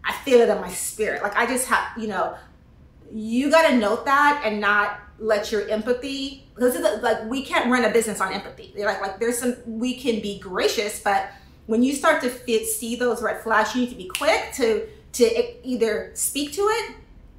I 0.04 0.11
I 0.11 0.16
feel 0.25 0.40
it 0.40 0.49
in 0.49 0.61
my 0.61 0.69
spirit. 0.69 1.23
Like 1.23 1.37
I 1.37 1.47
just 1.47 1.69
have, 1.69 1.97
you 1.97 2.09
know, 2.09 2.35
you 3.12 3.49
got 3.49 3.71
to 3.71 3.76
note 3.76 4.04
that 4.07 4.42
and 4.45 4.61
not 4.61 4.99
let 5.21 5.52
your 5.52 5.69
empathy 5.69 6.45
because 6.57 6.76
like 7.04 7.31
we 7.31 7.45
can't 7.45 7.71
run 7.71 7.85
a 7.85 7.90
business 7.92 8.21
on 8.21 8.33
empathy. 8.33 8.73
They're 8.75 8.87
like 8.87 9.00
like 9.00 9.21
there's 9.21 9.38
some 9.38 9.54
we 9.64 9.95
can 9.95 10.21
be 10.21 10.40
gracious, 10.40 11.00
but 11.00 11.31
when 11.66 11.85
you 11.85 11.92
start 11.92 12.21
to 12.23 12.31
fit, 12.31 12.66
see 12.66 12.97
those 12.97 13.23
red 13.23 13.40
flags, 13.42 13.76
you 13.76 13.83
need 13.83 13.90
to 13.90 13.97
be 13.97 14.09
quick 14.09 14.50
to 14.54 14.88
to 15.12 15.66
either 15.66 16.11
speak 16.14 16.52
to 16.52 16.62
it 16.62 16.97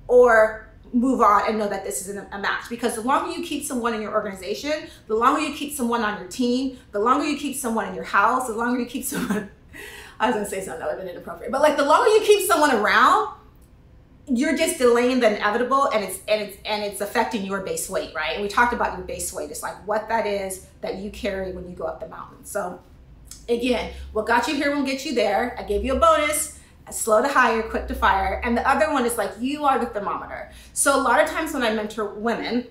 or 0.08 0.70
move 0.94 1.22
on 1.22 1.48
and 1.50 1.58
know 1.58 1.68
that 1.68 1.84
this 1.84 2.08
isn't 2.08 2.28
a 2.32 2.38
match. 2.38 2.70
Because 2.70 2.96
the 2.96 3.02
longer 3.02 3.32
you 3.32 3.44
keep 3.44 3.66
someone 3.66 3.94
in 3.94 4.02
your 4.02 4.14
organization 4.14 4.88
the 5.08 5.16
longer 5.16 5.42
you 5.42 5.54
keep 5.54 5.74
someone 5.74 6.02
on 6.02 6.20
your 6.20 6.30
team 6.30 6.78
the 6.92 7.00
longer 7.00 7.26
you 7.26 7.38
keep 7.38 7.56
someone 7.56 7.88
in 7.88 7.96
your 7.96 8.04
house 8.04 8.48
the 8.48 8.54
longer 8.54 8.80
you 8.80 8.86
keep 8.86 9.04
someone 9.14 9.50
i 10.20 10.28
was 10.28 10.36
going 10.36 10.46
to 10.46 10.50
say 10.50 10.64
something 10.64 10.80
that 10.80 10.86
would 10.86 10.98
have 10.98 11.06
been 11.06 11.16
inappropriate 11.16 11.52
but 11.52 11.62
like 11.62 11.78
the 11.78 11.86
longer 11.86 12.10
you 12.12 12.22
keep 12.22 12.48
someone 12.48 12.72
around 12.72 13.36
you're 14.28 14.56
just 14.58 14.78
delaying 14.78 15.20
the 15.20 15.36
inevitable 15.36 15.90
and 15.90 16.04
it's 16.04 16.20
and 16.28 16.42
it's 16.42 16.58
and 16.66 16.84
it's 16.84 17.02
affecting 17.02 17.44
your 17.44 17.62
base 17.62 17.90
weight 17.90 18.14
right? 18.16 18.34
And 18.34 18.42
we 18.42 18.48
talked 18.48 18.74
about 18.74 18.98
your 18.98 19.06
base 19.06 19.34
weight 19.34 19.52
it's 19.52 19.62
like 19.62 19.76
what 19.86 20.08
that 20.10 20.26
is 20.26 20.68
that 20.82 20.96
you 20.96 21.12
carry 21.12 21.52
when 21.52 21.70
you 21.70 21.76
go 21.76 21.84
up 21.86 22.00
the 22.00 22.08
mountain. 22.08 22.46
So 22.46 22.80
again 23.50 23.92
what 24.14 24.26
got 24.26 24.48
you 24.48 24.56
here 24.56 24.76
will 24.76 24.84
get 24.84 25.06
you 25.06 25.14
there. 25.14 25.56
I 25.60 25.64
gave 25.64 25.84
you 25.84 25.96
a 25.96 26.00
bonus 26.00 26.60
slow 26.92 27.22
to 27.22 27.28
hire, 27.28 27.64
quick 27.64 27.88
to 27.88 27.96
fire. 27.96 28.42
And 28.44 28.58
the 28.58 28.68
other 28.68 28.92
one 28.92 29.06
is 29.06 29.18
like, 29.18 29.32
you 29.40 29.66
are 29.66 29.80
the 29.80 29.86
thermometer. 29.86 30.52
So 30.74 31.00
a 31.00 31.02
lot 31.02 31.22
of 31.24 31.30
times 31.30 31.54
when 31.54 31.64
I 31.64 31.74
mentor 31.74 32.14
women, 32.14 32.68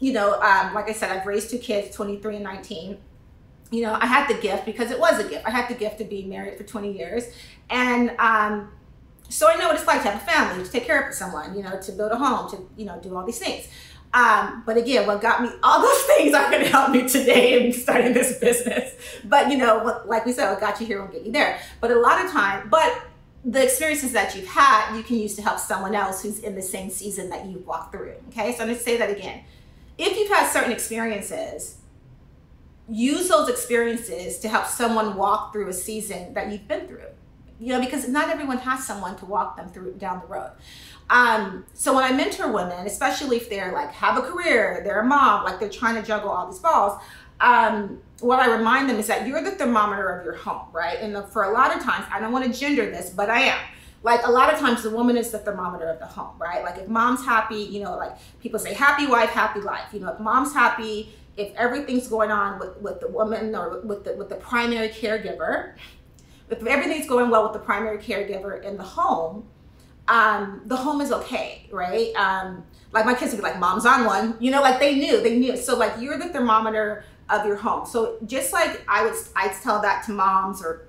you 0.00 0.12
know, 0.12 0.40
um, 0.40 0.74
like 0.74 0.88
I 0.88 0.92
said, 0.92 1.10
I've 1.10 1.26
raised 1.26 1.50
two 1.50 1.58
kids, 1.58 1.94
23 1.94 2.36
and 2.36 2.44
19. 2.44 2.98
You 3.70 3.82
know, 3.82 3.98
I 4.00 4.06
had 4.06 4.28
the 4.28 4.40
gift 4.40 4.64
because 4.64 4.90
it 4.90 4.98
was 4.98 5.18
a 5.18 5.28
gift. 5.28 5.44
I 5.44 5.50
had 5.50 5.68
the 5.68 5.74
gift 5.74 6.00
of 6.00 6.08
being 6.08 6.28
married 6.28 6.56
for 6.56 6.64
20 6.64 6.96
years. 6.96 7.24
And 7.68 8.10
um, 8.18 8.72
so 9.28 9.50
I 9.50 9.56
know 9.56 9.68
what 9.68 9.76
it's 9.76 9.86
like 9.86 10.02
to 10.02 10.10
have 10.10 10.22
a 10.22 10.24
family, 10.24 10.64
to 10.64 10.70
take 10.70 10.84
care 10.84 11.06
of 11.06 11.14
someone, 11.14 11.56
you 11.56 11.62
know, 11.62 11.78
to 11.80 11.92
build 11.92 12.12
a 12.12 12.16
home, 12.16 12.48
to, 12.50 12.68
you 12.76 12.86
know, 12.86 12.98
do 13.00 13.14
all 13.16 13.26
these 13.26 13.38
things. 13.38 13.68
Um, 14.14 14.62
but 14.64 14.78
again, 14.78 15.06
what 15.06 15.20
got 15.20 15.42
me, 15.42 15.50
all 15.62 15.82
those 15.82 16.02
things 16.16 16.32
are 16.34 16.50
going 16.50 16.64
to 16.64 16.70
help 16.70 16.92
me 16.92 17.06
today 17.08 17.66
in 17.66 17.72
starting 17.72 18.14
this 18.14 18.38
business. 18.38 18.94
But, 19.24 19.50
you 19.50 19.58
know, 19.58 20.02
like 20.06 20.24
we 20.24 20.32
said, 20.32 20.50
what 20.50 20.60
got 20.60 20.80
you 20.80 20.86
here 20.86 21.02
will 21.02 21.08
get 21.08 21.26
you 21.26 21.32
there. 21.32 21.58
But 21.80 21.90
a 21.90 21.98
lot 21.98 22.24
of 22.24 22.30
time, 22.30 22.68
but 22.70 23.02
the 23.44 23.62
experiences 23.62 24.12
that 24.12 24.34
you've 24.34 24.48
had, 24.48 24.96
you 24.96 25.02
can 25.02 25.16
use 25.16 25.34
to 25.36 25.42
help 25.42 25.58
someone 25.58 25.94
else 25.94 26.22
who's 26.22 26.40
in 26.40 26.54
the 26.54 26.62
same 26.62 26.90
season 26.90 27.30
that 27.30 27.46
you've 27.46 27.66
walked 27.66 27.92
through. 27.92 28.14
Okay, 28.28 28.54
so 28.54 28.62
I'm 28.62 28.68
gonna 28.68 28.78
say 28.78 28.96
that 28.96 29.10
again. 29.10 29.44
If 29.96 30.16
you've 30.16 30.30
had 30.30 30.50
certain 30.50 30.72
experiences, 30.72 31.78
use 32.88 33.28
those 33.28 33.48
experiences 33.48 34.38
to 34.40 34.48
help 34.48 34.66
someone 34.66 35.16
walk 35.16 35.52
through 35.52 35.68
a 35.68 35.72
season 35.72 36.34
that 36.34 36.50
you've 36.50 36.66
been 36.66 36.86
through. 36.88 37.02
You 37.60 37.72
know, 37.72 37.80
because 37.80 38.08
not 38.08 38.28
everyone 38.28 38.58
has 38.58 38.86
someone 38.86 39.16
to 39.16 39.26
walk 39.26 39.56
them 39.56 39.68
through 39.70 39.94
down 39.94 40.20
the 40.20 40.26
road. 40.26 40.52
Um, 41.10 41.64
so 41.74 41.94
when 41.94 42.04
I 42.04 42.12
mentor 42.12 42.52
women, 42.52 42.86
especially 42.86 43.36
if 43.36 43.48
they're 43.48 43.72
like 43.72 43.92
have 43.92 44.16
a 44.16 44.22
career, 44.22 44.82
they're 44.84 45.00
a 45.00 45.06
mom, 45.06 45.44
like 45.44 45.58
they're 45.58 45.68
trying 45.68 45.94
to 45.96 46.02
juggle 46.02 46.30
all 46.30 46.50
these 46.50 46.60
balls, 46.60 47.00
um, 47.40 48.00
what 48.20 48.40
I 48.40 48.54
remind 48.56 48.88
them 48.88 48.98
is 48.98 49.06
that 49.06 49.26
you're 49.26 49.42
the 49.42 49.52
thermometer 49.52 50.08
of 50.08 50.24
your 50.24 50.34
home, 50.34 50.66
right? 50.72 50.98
And 51.00 51.14
the, 51.14 51.22
for 51.22 51.44
a 51.44 51.52
lot 51.52 51.74
of 51.74 51.82
times, 51.82 52.06
I 52.10 52.20
don't 52.20 52.32
want 52.32 52.52
to 52.52 52.58
gender 52.58 52.86
this, 52.86 53.10
but 53.10 53.30
I 53.30 53.40
am. 53.42 53.58
Like 54.02 54.24
a 54.26 54.30
lot 54.30 54.52
of 54.52 54.60
times, 54.60 54.82
the 54.82 54.90
woman 54.90 55.16
is 55.16 55.30
the 55.30 55.38
thermometer 55.38 55.88
of 55.88 55.98
the 55.98 56.06
home, 56.06 56.36
right? 56.38 56.62
Like 56.62 56.78
if 56.78 56.88
mom's 56.88 57.24
happy, 57.24 57.56
you 57.56 57.82
know, 57.82 57.96
like 57.96 58.12
people 58.40 58.58
say, 58.58 58.74
happy 58.74 59.06
wife, 59.06 59.30
happy 59.30 59.60
life. 59.60 59.92
You 59.92 60.00
know, 60.00 60.12
if 60.12 60.20
mom's 60.20 60.52
happy, 60.52 61.12
if 61.36 61.54
everything's 61.56 62.06
going 62.08 62.30
on 62.30 62.58
with, 62.58 62.76
with 62.78 63.00
the 63.00 63.08
woman 63.08 63.54
or 63.54 63.80
with 63.80 64.04
the, 64.04 64.14
with 64.14 64.28
the 64.28 64.36
primary 64.36 64.88
caregiver, 64.88 65.74
if 66.50 66.64
everything's 66.64 67.06
going 67.06 67.30
well 67.30 67.42
with 67.44 67.52
the 67.52 67.58
primary 67.58 67.98
caregiver 67.98 68.62
in 68.62 68.76
the 68.76 68.82
home, 68.82 69.46
um, 70.06 70.62
the 70.66 70.76
home 70.76 71.00
is 71.00 71.12
okay, 71.12 71.68
right? 71.70 72.14
Um, 72.14 72.64
like 72.92 73.04
my 73.04 73.14
kids 73.14 73.32
would 73.32 73.38
be 73.38 73.42
like, 73.42 73.58
mom's 73.58 73.84
on 73.84 74.04
one, 74.04 74.36
you 74.40 74.50
know, 74.50 74.62
like 74.62 74.80
they 74.80 74.94
knew, 74.94 75.20
they 75.22 75.38
knew. 75.38 75.56
So 75.56 75.76
like 75.76 75.92
you're 76.00 76.18
the 76.18 76.28
thermometer 76.28 77.04
of 77.30 77.46
your 77.46 77.56
home. 77.56 77.86
So 77.86 78.18
just 78.26 78.52
like 78.52 78.82
I 78.88 79.04
would 79.04 79.14
I 79.36 79.48
tell 79.48 79.80
that 79.82 80.04
to 80.06 80.12
moms 80.12 80.62
or 80.62 80.88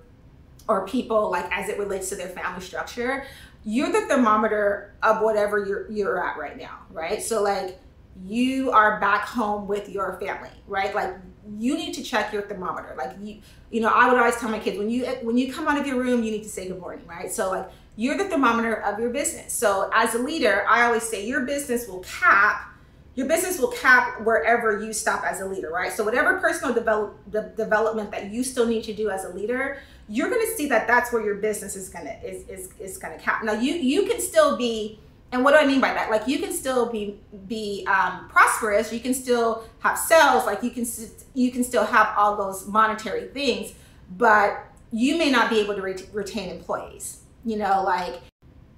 or 0.68 0.86
people 0.88 1.32
like 1.32 1.46
as 1.52 1.70
it 1.70 1.80
relates 1.80 2.10
to 2.10 2.16
their 2.16 2.30
family 2.30 2.62
structure, 2.62 3.26
you're 3.66 3.92
the 3.92 4.02
thermometer 4.08 4.94
of 5.04 5.22
whatever 5.22 5.66
you're 5.66 5.90
you're 5.92 6.24
at 6.24 6.38
right 6.38 6.58
now, 6.58 6.80
right? 6.92 7.22
So 7.22 7.42
like 7.42 7.80
you 8.26 8.72
are 8.72 9.00
back 9.00 9.26
home 9.26 9.68
with 9.68 9.90
your 9.90 10.20
family, 10.20 10.50
right? 10.68 10.94
Like 10.94 11.16
you 11.58 11.76
need 11.76 11.94
to 11.94 12.04
check 12.04 12.32
your 12.32 12.44
thermometer. 12.44 12.96
Like 12.98 13.16
you 13.22 13.42
you 13.72 13.82
know, 13.82 13.90
I 13.90 14.10
would 14.10 14.18
always 14.18 14.36
tell 14.38 14.50
my 14.50 14.60
kids 14.60 14.78
when 14.78 14.90
you 14.90 15.06
when 15.22 15.38
you 15.38 15.52
come 15.52 15.68
out 15.68 15.80
of 15.80 15.86
your 15.86 15.98
room, 15.98 16.24
you 16.24 16.32
need 16.32 16.44
to 16.44 16.50
say 16.50 16.68
good 16.68 16.80
morning, 16.80 17.06
right? 17.08 17.32
So 17.32 17.50
like 17.52 17.70
you're 17.96 18.18
the 18.18 18.26
thermometer 18.26 18.76
of 18.76 19.00
your 19.00 19.10
business. 19.10 19.52
So 19.52 19.90
as 19.94 20.16
a 20.16 20.20
leader, 20.20 20.66
I 20.70 20.84
always 20.84 21.04
say 21.04 21.26
your 21.26 21.42
business 21.42 21.88
will 21.88 22.00
cap 22.00 22.69
your 23.16 23.28
business 23.28 23.60
will 23.60 23.72
cap 23.72 24.22
wherever 24.22 24.84
you 24.84 24.94
stop 24.94 25.24
as 25.24 25.42
a 25.42 25.46
leader, 25.46 25.70
right? 25.70 25.92
So 25.92 26.04
whatever 26.04 26.40
personal 26.40 26.74
develop, 26.74 27.18
de- 27.32 27.50
development 27.58 28.12
that 28.12 28.32
you 28.32 28.44
still 28.44 28.66
need 28.66 28.84
to 28.86 28.94
do 28.94 29.10
as 29.10 29.26
a 29.26 29.30
leader, 29.30 29.82
you're 30.08 30.30
going 30.30 30.46
to 30.46 30.54
see 30.56 30.68
that 30.70 30.88
that's 30.88 31.12
where 31.12 31.24
your 31.24 31.36
business 31.36 31.76
is 31.76 31.90
going 31.90 32.06
to 32.06 32.28
is 32.28 32.48
is, 32.48 32.70
is 32.80 32.98
going 32.98 33.18
to 33.18 33.24
cap. 33.24 33.44
Now 33.44 33.54
you 33.54 33.74
you 33.74 34.04
can 34.04 34.20
still 34.22 34.58
be 34.58 35.00
and 35.32 35.44
what 35.44 35.52
do 35.52 35.58
I 35.58 35.66
mean 35.66 35.80
by 35.80 35.94
that? 35.94 36.10
Like 36.10 36.28
you 36.28 36.40
can 36.40 36.52
still 36.52 36.90
be 36.90 37.20
be 37.48 37.86
um, 37.88 38.28
prosperous. 38.30 38.92
You 38.92 39.00
can 39.00 39.14
still 39.14 39.64
have 39.80 39.98
sales. 39.98 40.46
Like 40.46 40.64
you 40.64 40.72
can 40.72 40.86
you 41.34 41.52
can 41.52 41.64
still 41.64 41.86
have 41.86 42.14
all 42.18 42.36
those 42.36 42.66
monetary 42.68 43.28
things, 43.28 43.74
but 44.18 44.66
you 44.92 45.18
may 45.18 45.30
not 45.30 45.50
be 45.50 45.60
able 45.60 45.76
to 45.76 45.82
re- 45.82 46.10
retain 46.14 46.50
employees. 46.50 47.22
You 47.46 47.58
know, 47.58 47.84
like 47.84 48.22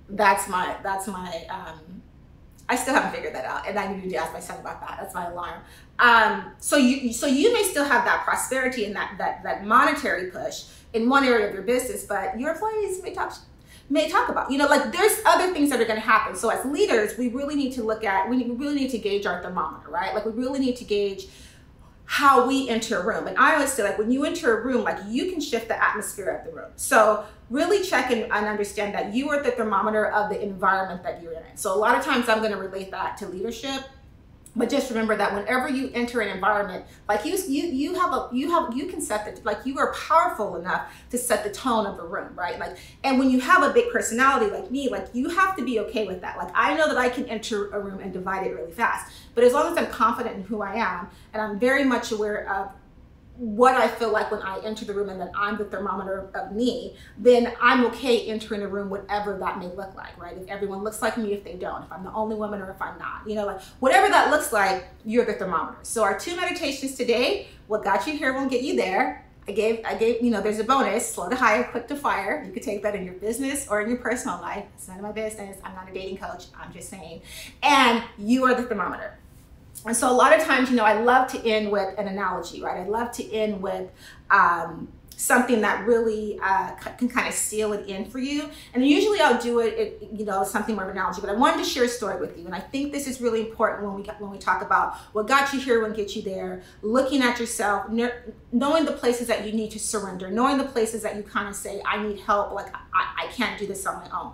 that's 0.10 0.50
my 0.50 0.76
that's 0.84 1.08
my 1.08 1.46
um, 1.50 2.01
I 2.72 2.76
still 2.76 2.94
haven't 2.94 3.12
figured 3.12 3.36
that 3.36 3.44
out, 3.44 3.68
and 3.68 3.78
I 3.78 3.94
need 3.94 4.10
to 4.12 4.16
ask 4.16 4.32
my 4.32 4.40
son 4.40 4.58
about 4.62 4.80
that. 4.80 4.98
That's 5.02 5.14
my 5.14 5.30
alarm. 5.30 5.62
Um, 6.00 6.54
so 6.60 6.78
you 6.78 7.12
so 7.12 7.28
you 7.28 7.52
may 7.52 7.64
still 7.64 7.84
have 7.84 8.06
that 8.06 8.24
prosperity 8.24 8.86
and 8.86 8.96
that 8.96 9.16
that 9.18 9.44
that 9.44 9.66
monetary 9.66 10.32
push 10.32 10.64
in 10.94 11.10
one 11.10 11.26
area 11.26 11.50
of 11.50 11.54
your 11.54 11.64
business, 11.64 12.06
but 12.06 12.40
your 12.40 12.54
employees 12.54 13.04
may 13.04 13.14
talk 13.14 13.38
may 13.90 14.08
talk 14.10 14.30
about. 14.30 14.50
You 14.50 14.58
know, 14.58 14.68
like 14.68 14.94
there's 14.94 15.20
other 15.26 15.54
things 15.54 15.70
that 15.70 15.82
are 15.82 15.86
going 15.86 16.00
to 16.00 16.06
happen. 16.06 16.34
So 16.34 16.48
as 16.48 16.64
leaders, 16.64 17.18
we 17.18 17.28
really 17.28 17.56
need 17.56 17.74
to 17.74 17.84
look 17.84 18.06
at 18.06 18.30
we 18.30 18.42
really 18.46 18.76
need 18.76 18.92
to 18.92 18.98
gauge 18.98 19.26
our 19.26 19.44
thermometer, 19.44 19.90
right? 19.90 20.16
Like 20.16 20.26
we 20.26 20.32
really 20.32 20.60
need 20.60 20.78
to 20.78 20.86
gauge 20.86 21.28
how 22.12 22.46
we 22.46 22.68
enter 22.68 23.00
a 23.00 23.06
room. 23.06 23.26
And 23.26 23.38
I 23.38 23.54
always 23.54 23.72
say, 23.72 23.84
like, 23.84 23.98
when 23.98 24.12
you 24.12 24.26
enter 24.26 24.60
a 24.60 24.66
room, 24.66 24.84
like, 24.84 24.98
you 25.08 25.32
can 25.32 25.40
shift 25.40 25.70
the 25.70 25.82
atmosphere 25.82 26.28
of 26.28 26.46
the 26.46 26.52
room. 26.52 26.70
So, 26.76 27.24
really 27.50 27.86
check 27.86 28.12
and, 28.12 28.24
and 28.24 28.48
understand 28.48 28.94
that 28.96 29.14
you 29.14 29.30
are 29.30 29.42
the 29.42 29.52
thermometer 29.52 30.08
of 30.08 30.30
the 30.30 30.44
environment 30.44 31.04
that 31.04 31.24
you're 31.24 31.32
in. 31.32 31.56
So, 31.56 31.74
a 31.74 31.80
lot 31.80 31.98
of 31.98 32.04
times 32.04 32.28
I'm 32.28 32.40
going 32.40 32.52
to 32.52 32.58
relate 32.58 32.92
that 32.92 33.16
to 33.20 33.28
leadership 33.30 33.84
but 34.56 34.70
just 34.70 34.90
remember 34.90 35.16
that 35.16 35.34
whenever 35.34 35.70
you 35.70 35.90
enter 35.94 36.20
an 36.22 36.30
environment 36.30 36.86
like 37.08 37.26
you 37.26 37.38
you 37.48 37.64
you 37.68 37.94
have 37.94 38.12
a 38.12 38.30
you 38.34 38.50
have 38.50 38.76
you 38.76 38.86
can 38.88 39.00
set 39.00 39.26
the 39.26 39.42
like 39.44 39.66
you 39.66 39.78
are 39.80 39.94
powerful 39.94 40.58
enough 40.58 40.92
to 41.10 41.18
set 41.18 41.44
the 41.44 41.50
tone 41.50 41.86
of 41.86 41.98
the 41.98 42.04
room 42.04 42.30
right? 42.36 42.60
Like 42.60 42.78
and 43.04 43.18
when 43.18 43.30
you 43.30 43.40
have 43.40 43.64
a 43.64 43.72
big 43.72 43.92
personality 43.92 44.52
like 44.52 44.70
me 44.70 44.90
like 44.90 45.08
you 45.14 45.30
have 45.30 45.56
to 45.56 45.64
be 45.64 45.80
okay 45.80 46.06
with 46.06 46.22
that. 46.22 46.38
Like 46.38 46.52
i 46.54 46.76
know 46.76 46.88
that 46.88 46.98
i 46.98 47.10
can 47.10 47.26
enter 47.26 47.70
a 47.72 47.80
room 47.80 48.00
and 48.00 48.12
divide 48.12 48.46
it 48.46 48.54
really 48.54 48.72
fast. 48.72 49.12
But 49.36 49.44
as 49.44 49.54
long 49.54 49.72
as 49.72 49.78
i'm 49.78 49.92
confident 49.92 50.36
in 50.36 50.44
who 50.44 50.62
i 50.62 50.76
am 50.76 51.08
and 51.34 51.42
i'm 51.42 51.60
very 51.60 51.84
much 51.84 52.12
aware 52.12 52.50
of 52.50 52.72
what 53.42 53.74
I 53.74 53.88
feel 53.88 54.12
like 54.12 54.30
when 54.30 54.44
I 54.44 54.60
enter 54.60 54.86
the 54.86 54.94
room 54.94 55.10
and 55.10 55.20
that 55.20 55.32
I'm 55.36 55.58
the 55.58 55.66
thermometer 55.66 56.30
of 56.36 56.52
me, 56.52 56.96
then 57.18 57.52
I'm 57.60 57.84
okay 57.88 58.28
entering 58.28 58.62
a 58.62 58.68
room, 58.68 58.88
whatever 58.88 59.36
that 59.40 59.58
may 59.58 59.66
look 59.66 59.96
like, 59.96 60.16
right? 60.16 60.38
If 60.38 60.48
everyone 60.48 60.84
looks 60.84 61.02
like 61.02 61.18
me, 61.18 61.34
if 61.34 61.44
they 61.44 61.56
don't, 61.56 61.82
if 61.82 61.92
I'm 61.92 62.04
the 62.04 62.14
only 62.14 62.36
woman 62.36 62.62
or 62.62 62.70
if 62.70 62.80
I'm 62.80 63.00
not, 63.00 63.28
you 63.28 63.34
know, 63.34 63.48
like 63.48 63.60
whatever 63.80 64.10
that 64.10 64.30
looks 64.30 64.54
like, 64.54 64.86
you're 65.06 65.26
the 65.26 65.34
thermometer. 65.34 65.80
So 65.82 66.04
our 66.04 66.20
two 66.20 66.36
meditations 66.36 66.94
today, 66.94 67.48
what 67.66 67.84
got 67.84 68.06
you 68.06 68.16
here 68.16 68.32
won't 68.32 68.52
get 68.52 68.62
you 68.62 68.76
there. 68.76 69.26
I 69.48 69.54
gave, 69.54 69.84
I 69.86 69.96
gave, 69.96 70.22
you 70.22 70.30
know, 70.30 70.40
there's 70.40 70.60
a 70.60 70.64
bonus, 70.64 71.12
slow 71.12 71.28
to 71.28 71.36
hire, 71.36 71.64
quick 71.64 71.88
to 71.88 71.96
fire. 71.96 72.44
You 72.46 72.54
could 72.54 72.62
take 72.62 72.84
that 72.84 72.94
in 72.94 73.04
your 73.06 73.16
business 73.16 73.68
or 73.68 73.82
in 73.82 73.90
your 73.90 73.98
personal 73.98 74.40
life. 74.40 74.66
It's 74.76 74.88
none 74.88 74.98
of 74.98 75.04
my 75.04 75.12
business. 75.14 75.58
I'm 75.64 75.74
not 75.74 75.90
a 75.90 75.94
dating 75.94 76.18
coach. 76.18 76.46
I'm 76.56 76.72
just 76.72 76.90
saying. 76.90 77.24
And 77.64 78.04
you 78.20 78.46
are 78.46 78.54
the 78.54 78.62
thermometer. 78.62 79.18
And 79.86 79.96
so 79.96 80.12
a 80.12 80.14
lot 80.14 80.38
of 80.38 80.44
times, 80.44 80.70
you 80.70 80.76
know, 80.76 80.86
I 80.86 81.02
love 81.02 81.32
to 81.32 81.48
end 81.48 81.72
with 81.72 81.98
an 81.98 82.08
analogy, 82.08 82.62
right? 82.62 82.82
I 82.82 82.88
love 82.88 83.12
to 83.14 83.34
end 83.34 83.62
with 83.62 83.90
um, 84.30 84.90
something 85.22 85.62
that 85.62 85.86
really 85.86 86.40
uh, 86.42 86.72
can 86.98 87.08
kind 87.08 87.28
of 87.28 87.34
seal 87.34 87.74
it 87.74 87.88
in 87.88 88.06
for 88.06 88.18
you. 88.18 88.50
And 88.74 88.86
usually 88.86 89.20
I'll 89.20 89.40
do 89.40 89.60
it, 89.60 89.74
it, 89.78 90.10
you 90.12 90.26
know, 90.26 90.44
something 90.44 90.74
more 90.74 90.86
of 90.86 90.90
an 90.90 90.98
analogy. 90.98 91.22
But 91.22 91.30
I 91.30 91.34
wanted 91.34 91.64
to 91.64 91.70
share 91.70 91.84
a 91.84 91.88
story 91.88 92.20
with 92.20 92.38
you, 92.38 92.46
and 92.46 92.56
I 92.56 92.60
think 92.60 92.92
this 92.92 93.08
is 93.08 93.22
really 93.22 93.42
important 93.42 93.88
when 93.88 93.96
we 93.96 94.04
when 94.20 94.32
we 94.32 94.40
talk 94.40 94.64
about 94.64 94.96
what 95.14 95.28
got 95.28 95.54
you 95.54 95.60
here, 95.60 95.82
what 95.82 95.96
get 95.96 96.16
you 96.16 96.24
there. 96.24 96.64
Looking 96.82 97.22
at 97.22 97.40
yourself, 97.40 97.88
knowing 98.52 98.86
the 98.86 98.94
places 98.94 99.28
that 99.28 99.46
you 99.46 99.54
need 99.54 99.70
to 99.72 99.80
surrender, 99.80 100.32
knowing 100.32 100.58
the 100.58 100.66
places 100.66 101.04
that 101.04 101.16
you 101.16 101.22
kind 101.22 101.48
of 101.48 101.56
say, 101.56 101.84
"I 101.86 102.02
need 102.02 102.20
help," 102.22 102.54
like 102.54 102.74
I, 102.92 103.26
I 103.26 103.28
can't 103.28 103.60
do 103.60 103.68
this 103.68 103.86
on 103.86 103.98
my 103.98 104.20
own. 104.20 104.34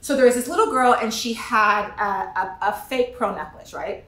So 0.00 0.16
there 0.16 0.24
was 0.24 0.34
this 0.34 0.48
little 0.48 0.70
girl, 0.70 0.94
and 0.94 1.14
she 1.14 1.34
had 1.34 1.88
a, 1.90 2.40
a, 2.40 2.58
a 2.62 2.72
fake 2.88 3.16
pearl 3.16 3.34
necklace, 3.34 3.72
right? 3.72 4.04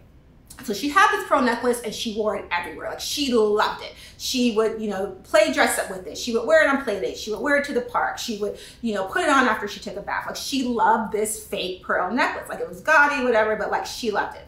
So 0.64 0.74
she 0.74 0.90
had 0.90 1.10
this 1.12 1.26
pearl 1.26 1.40
necklace 1.40 1.80
and 1.80 1.94
she 1.94 2.14
wore 2.14 2.36
it 2.36 2.44
everywhere. 2.50 2.90
Like 2.90 3.00
she 3.00 3.32
loved 3.32 3.82
it. 3.82 3.94
She 4.18 4.52
would, 4.52 4.80
you 4.80 4.90
know, 4.90 5.16
play 5.24 5.52
dress 5.52 5.78
up 5.78 5.90
with 5.90 6.06
it. 6.06 6.18
She 6.18 6.34
would 6.34 6.46
wear 6.46 6.62
it 6.62 6.68
on 6.68 6.84
play 6.84 7.00
dates. 7.00 7.20
She 7.20 7.30
would 7.30 7.40
wear 7.40 7.56
it 7.56 7.64
to 7.66 7.72
the 7.72 7.80
park. 7.80 8.18
She 8.18 8.36
would, 8.38 8.58
you 8.82 8.94
know, 8.94 9.04
put 9.04 9.22
it 9.22 9.30
on 9.30 9.48
after 9.48 9.66
she 9.66 9.80
took 9.80 9.96
a 9.96 10.02
bath. 10.02 10.26
Like 10.26 10.36
she 10.36 10.64
loved 10.64 11.12
this 11.12 11.44
fake 11.46 11.82
pearl 11.82 12.12
necklace. 12.12 12.48
Like 12.48 12.60
it 12.60 12.68
was 12.68 12.82
gaudy, 12.82 13.24
whatever, 13.24 13.56
but 13.56 13.70
like 13.70 13.86
she 13.86 14.10
loved 14.10 14.36
it. 14.36 14.46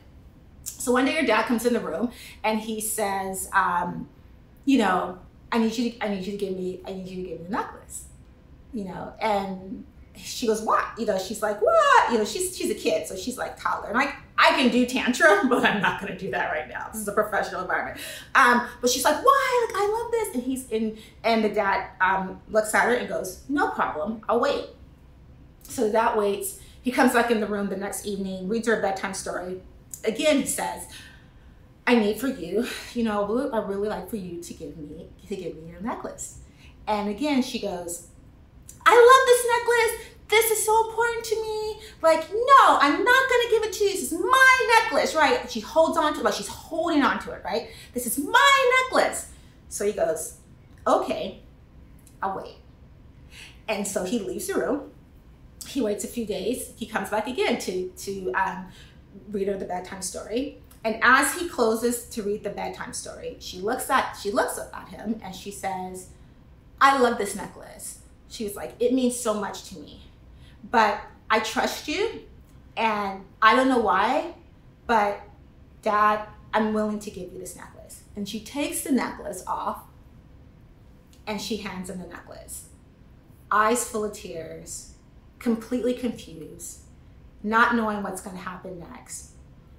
So 0.64 0.92
one 0.92 1.06
day 1.06 1.14
your 1.14 1.24
dad 1.24 1.46
comes 1.46 1.64
in 1.64 1.72
the 1.72 1.80
room 1.80 2.10
and 2.44 2.60
he 2.60 2.80
says, 2.80 3.48
um, 3.52 4.08
you 4.64 4.78
know, 4.78 5.18
I 5.50 5.58
need 5.58 5.76
you 5.76 5.92
to, 5.92 6.04
I 6.04 6.08
need 6.08 6.24
you 6.24 6.32
to 6.32 6.38
give 6.38 6.56
me, 6.56 6.80
I 6.86 6.92
need 6.92 7.08
you 7.08 7.22
to 7.22 7.28
give 7.28 7.40
me 7.40 7.46
the 7.46 7.52
necklace, 7.52 8.04
you 8.72 8.84
know, 8.84 9.12
and 9.20 9.84
she 10.16 10.46
goes, 10.46 10.62
what? 10.62 10.84
You 10.98 11.06
know, 11.06 11.18
she's 11.18 11.42
like, 11.42 11.60
what? 11.60 12.12
You 12.12 12.18
know, 12.18 12.24
she's 12.24 12.56
she's 12.56 12.70
a 12.70 12.74
kid, 12.74 13.06
so 13.06 13.16
she's 13.16 13.38
like 13.38 13.60
toddler. 13.60 13.88
And 13.88 13.96
like, 13.96 14.14
I 14.38 14.50
can 14.50 14.70
do 14.70 14.84
tantrum, 14.86 15.48
but 15.48 15.64
I'm 15.64 15.80
not 15.80 16.00
gonna 16.00 16.18
do 16.18 16.30
that 16.30 16.50
right 16.52 16.68
now. 16.68 16.88
This 16.92 17.02
is 17.02 17.08
a 17.08 17.12
professional 17.12 17.62
environment. 17.62 18.00
Um, 18.34 18.66
but 18.80 18.90
she's 18.90 19.04
like, 19.04 19.16
why? 19.16 19.66
Like, 19.66 19.82
I 19.82 19.88
love 19.88 20.10
this. 20.12 20.34
And 20.34 20.42
he's 20.42 20.68
in, 20.70 20.98
and 21.24 21.44
the 21.44 21.48
dad 21.48 21.88
um, 22.00 22.40
looks 22.48 22.74
at 22.74 22.84
her 22.84 22.94
and 22.94 23.08
goes, 23.08 23.42
no 23.48 23.70
problem, 23.70 24.22
I'll 24.28 24.40
wait. 24.40 24.66
So 25.62 25.90
that 25.90 26.16
waits. 26.16 26.60
He 26.82 26.90
comes 26.90 27.12
back 27.12 27.30
in 27.30 27.40
the 27.40 27.46
room 27.46 27.68
the 27.68 27.76
next 27.76 28.06
evening, 28.06 28.48
reads 28.48 28.66
her 28.66 28.78
a 28.78 28.82
bedtime 28.82 29.14
story. 29.14 29.62
Again, 30.04 30.40
he 30.40 30.46
says, 30.46 30.88
I 31.86 31.94
need 31.94 32.18
for 32.18 32.28
you, 32.28 32.66
you 32.94 33.04
know, 33.04 33.50
I 33.52 33.58
really 33.58 33.88
like 33.88 34.10
for 34.10 34.16
you 34.16 34.42
to 34.42 34.54
give 34.54 34.76
me 34.76 35.06
to 35.28 35.36
give 35.36 35.56
me 35.56 35.70
your 35.70 35.80
necklace. 35.80 36.38
And 36.86 37.08
again, 37.08 37.42
she 37.42 37.60
goes, 37.60 38.08
I 38.84 38.94
love 38.94 39.21
necklace. 39.62 40.06
This 40.28 40.50
is 40.50 40.64
so 40.64 40.88
important 40.88 41.24
to 41.24 41.36
me. 41.42 41.80
Like, 42.00 42.30
no, 42.32 42.78
I'm 42.80 43.04
not 43.04 43.28
gonna 43.28 43.50
give 43.50 43.64
it 43.64 43.72
to 43.74 43.84
you. 43.84 43.90
This 43.90 44.12
is 44.12 44.18
my 44.18 44.80
necklace, 44.80 45.14
right? 45.14 45.50
she 45.50 45.60
holds 45.60 45.98
on 45.98 46.14
to 46.14 46.20
it 46.20 46.24
like 46.24 46.34
she's 46.34 46.48
holding 46.48 47.02
on 47.02 47.18
to 47.20 47.32
it, 47.32 47.42
right? 47.44 47.68
This 47.92 48.06
is 48.06 48.18
my 48.18 48.82
necklace. 48.90 49.30
So 49.68 49.84
he 49.84 49.92
goes, 49.92 50.38
okay, 50.86 51.40
I'll 52.22 52.36
wait. 52.36 52.56
And 53.68 53.86
so 53.86 54.04
he 54.04 54.18
leaves 54.18 54.46
the 54.46 54.54
room. 54.54 54.90
He 55.66 55.80
waits 55.80 56.04
a 56.04 56.08
few 56.08 56.26
days. 56.26 56.72
He 56.76 56.86
comes 56.86 57.10
back 57.10 57.28
again 57.28 57.58
to 57.60 57.88
to 57.90 58.32
um, 58.32 58.68
read 59.30 59.48
her 59.48 59.56
the 59.56 59.64
bedtime 59.64 60.02
story. 60.02 60.58
And 60.84 60.98
as 61.02 61.34
he 61.34 61.48
closes 61.48 62.06
to 62.10 62.22
read 62.22 62.42
the 62.42 62.50
bedtime 62.50 62.92
story, 62.92 63.36
she 63.38 63.60
looks 63.60 63.88
at 63.88 64.16
she 64.20 64.30
looks 64.30 64.58
up 64.58 64.76
at 64.76 64.88
him 64.88 65.20
and 65.22 65.34
she 65.34 65.50
says, 65.50 66.08
"I 66.80 66.98
love 66.98 67.18
this 67.18 67.36
necklace." 67.36 68.01
She 68.32 68.44
was 68.44 68.56
like, 68.56 68.74
It 68.80 68.94
means 68.94 69.18
so 69.18 69.34
much 69.34 69.68
to 69.68 69.78
me. 69.78 70.00
But 70.70 71.00
I 71.30 71.40
trust 71.40 71.86
you, 71.86 72.22
and 72.76 73.24
I 73.40 73.54
don't 73.54 73.68
know 73.68 73.78
why, 73.78 74.34
but 74.86 75.20
dad, 75.82 76.26
I'm 76.54 76.72
willing 76.72 76.98
to 77.00 77.10
give 77.10 77.32
you 77.32 77.38
this 77.38 77.56
necklace. 77.56 78.02
And 78.16 78.28
she 78.28 78.40
takes 78.40 78.82
the 78.82 78.92
necklace 78.92 79.44
off 79.46 79.82
and 81.26 81.40
she 81.40 81.58
hands 81.58 81.90
him 81.90 82.00
the 82.00 82.06
necklace. 82.06 82.68
Eyes 83.50 83.84
full 83.88 84.04
of 84.04 84.12
tears, 84.12 84.94
completely 85.38 85.94
confused, 85.94 86.80
not 87.42 87.74
knowing 87.74 88.02
what's 88.02 88.20
going 88.20 88.36
to 88.36 88.42
happen 88.42 88.78
next, 88.78 89.32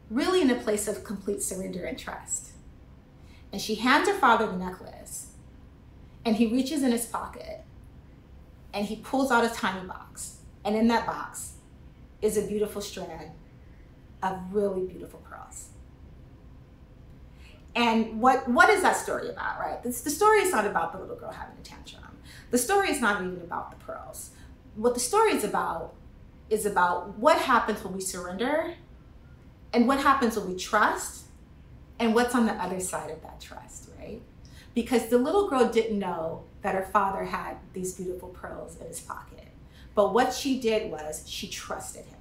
really 0.09 0.41
in 0.41 0.49
a 0.49 0.55
place 0.55 0.87
of 0.87 1.03
complete 1.03 1.41
surrender 1.41 1.83
and 1.83 1.97
trust. 1.97 2.51
And 3.51 3.61
she 3.61 3.75
hands 3.75 4.07
her 4.07 4.15
father 4.15 4.47
the 4.47 4.57
necklace, 4.57 5.33
and 6.25 6.35
he 6.35 6.47
reaches 6.47 6.83
in 6.83 6.91
his 6.91 7.05
pocket 7.05 7.63
and 8.73 8.85
he 8.85 8.97
pulls 8.97 9.31
out 9.31 9.45
a 9.45 9.49
tiny 9.49 9.87
box. 9.87 10.37
And 10.65 10.75
in 10.75 10.87
that 10.87 11.05
box 11.05 11.53
is 12.21 12.37
a 12.37 12.41
beautiful 12.41 12.81
strand 12.81 13.31
of 14.21 14.39
really 14.51 14.85
beautiful 14.87 15.19
pearls. 15.19 15.69
And 17.75 18.21
what, 18.21 18.47
what 18.47 18.69
is 18.69 18.81
that 18.83 18.95
story 18.95 19.29
about, 19.29 19.59
right? 19.59 19.81
The 19.81 19.91
story 19.91 20.39
is 20.39 20.51
not 20.51 20.65
about 20.65 20.93
the 20.93 20.99
little 20.99 21.15
girl 21.15 21.31
having 21.31 21.57
a 21.59 21.63
tantrum. 21.63 22.03
The 22.51 22.57
story 22.57 22.89
is 22.89 23.01
not 23.01 23.21
even 23.21 23.41
about 23.41 23.71
the 23.71 23.83
pearls. 23.83 24.31
What 24.75 24.93
the 24.93 24.99
story 24.99 25.31
is 25.31 25.43
about 25.43 25.95
is 26.49 26.65
about 26.65 27.17
what 27.17 27.37
happens 27.39 27.83
when 27.83 27.93
we 27.93 28.01
surrender 28.01 28.75
and 29.73 29.87
what 29.87 29.99
happens 29.99 30.37
when 30.37 30.47
we 30.47 30.55
trust 30.55 31.25
and 31.99 32.13
what's 32.13 32.35
on 32.35 32.45
the 32.45 32.53
other 32.53 32.79
side 32.79 33.09
of 33.09 33.21
that 33.23 33.41
trust, 33.41 33.89
right? 33.99 34.21
Because 34.75 35.07
the 35.07 35.17
little 35.17 35.49
girl 35.49 35.67
didn't 35.67 35.97
know 35.97 36.43
that 36.63 36.75
her 36.75 36.89
father 36.91 37.25
had 37.25 37.57
these 37.73 37.93
beautiful 37.93 38.29
pearls 38.29 38.77
in 38.79 38.87
his 38.87 38.99
pocket. 38.99 39.47
But 39.93 40.13
what 40.13 40.33
she 40.33 40.59
did 40.59 40.91
was 40.91 41.23
she 41.27 41.47
trusted 41.47 42.05
him. 42.05 42.17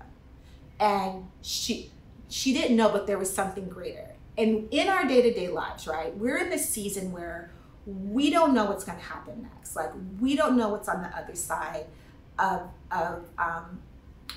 And 0.79 1.29
she 1.41 1.91
she 2.29 2.53
didn't 2.53 2.77
know 2.77 2.91
but 2.91 3.07
there 3.07 3.19
was 3.19 3.33
something 3.33 3.69
greater. 3.69 4.11
And 4.37 4.69
in 4.71 4.89
our 4.89 5.07
day-to-day 5.07 5.49
lives, 5.49 5.87
right? 5.87 6.17
We're 6.17 6.39
in 6.39 6.51
this 6.51 6.69
season 6.69 7.13
where 7.13 7.53
we 7.87 8.31
don't 8.31 8.55
know 8.55 8.65
what's 8.67 8.85
going 8.85 8.99
to 8.99 9.05
happen 9.05 9.49
next. 9.55 9.77
Like 9.77 9.91
we 10.21 10.37
don't 10.37 10.57
know 10.57 10.71
what's 10.71 10.89
on 10.89 11.03
the 11.03 11.17
other 11.17 11.35
side 11.35 11.87
of 12.39 12.69
of 12.91 13.29
um, 13.39 13.81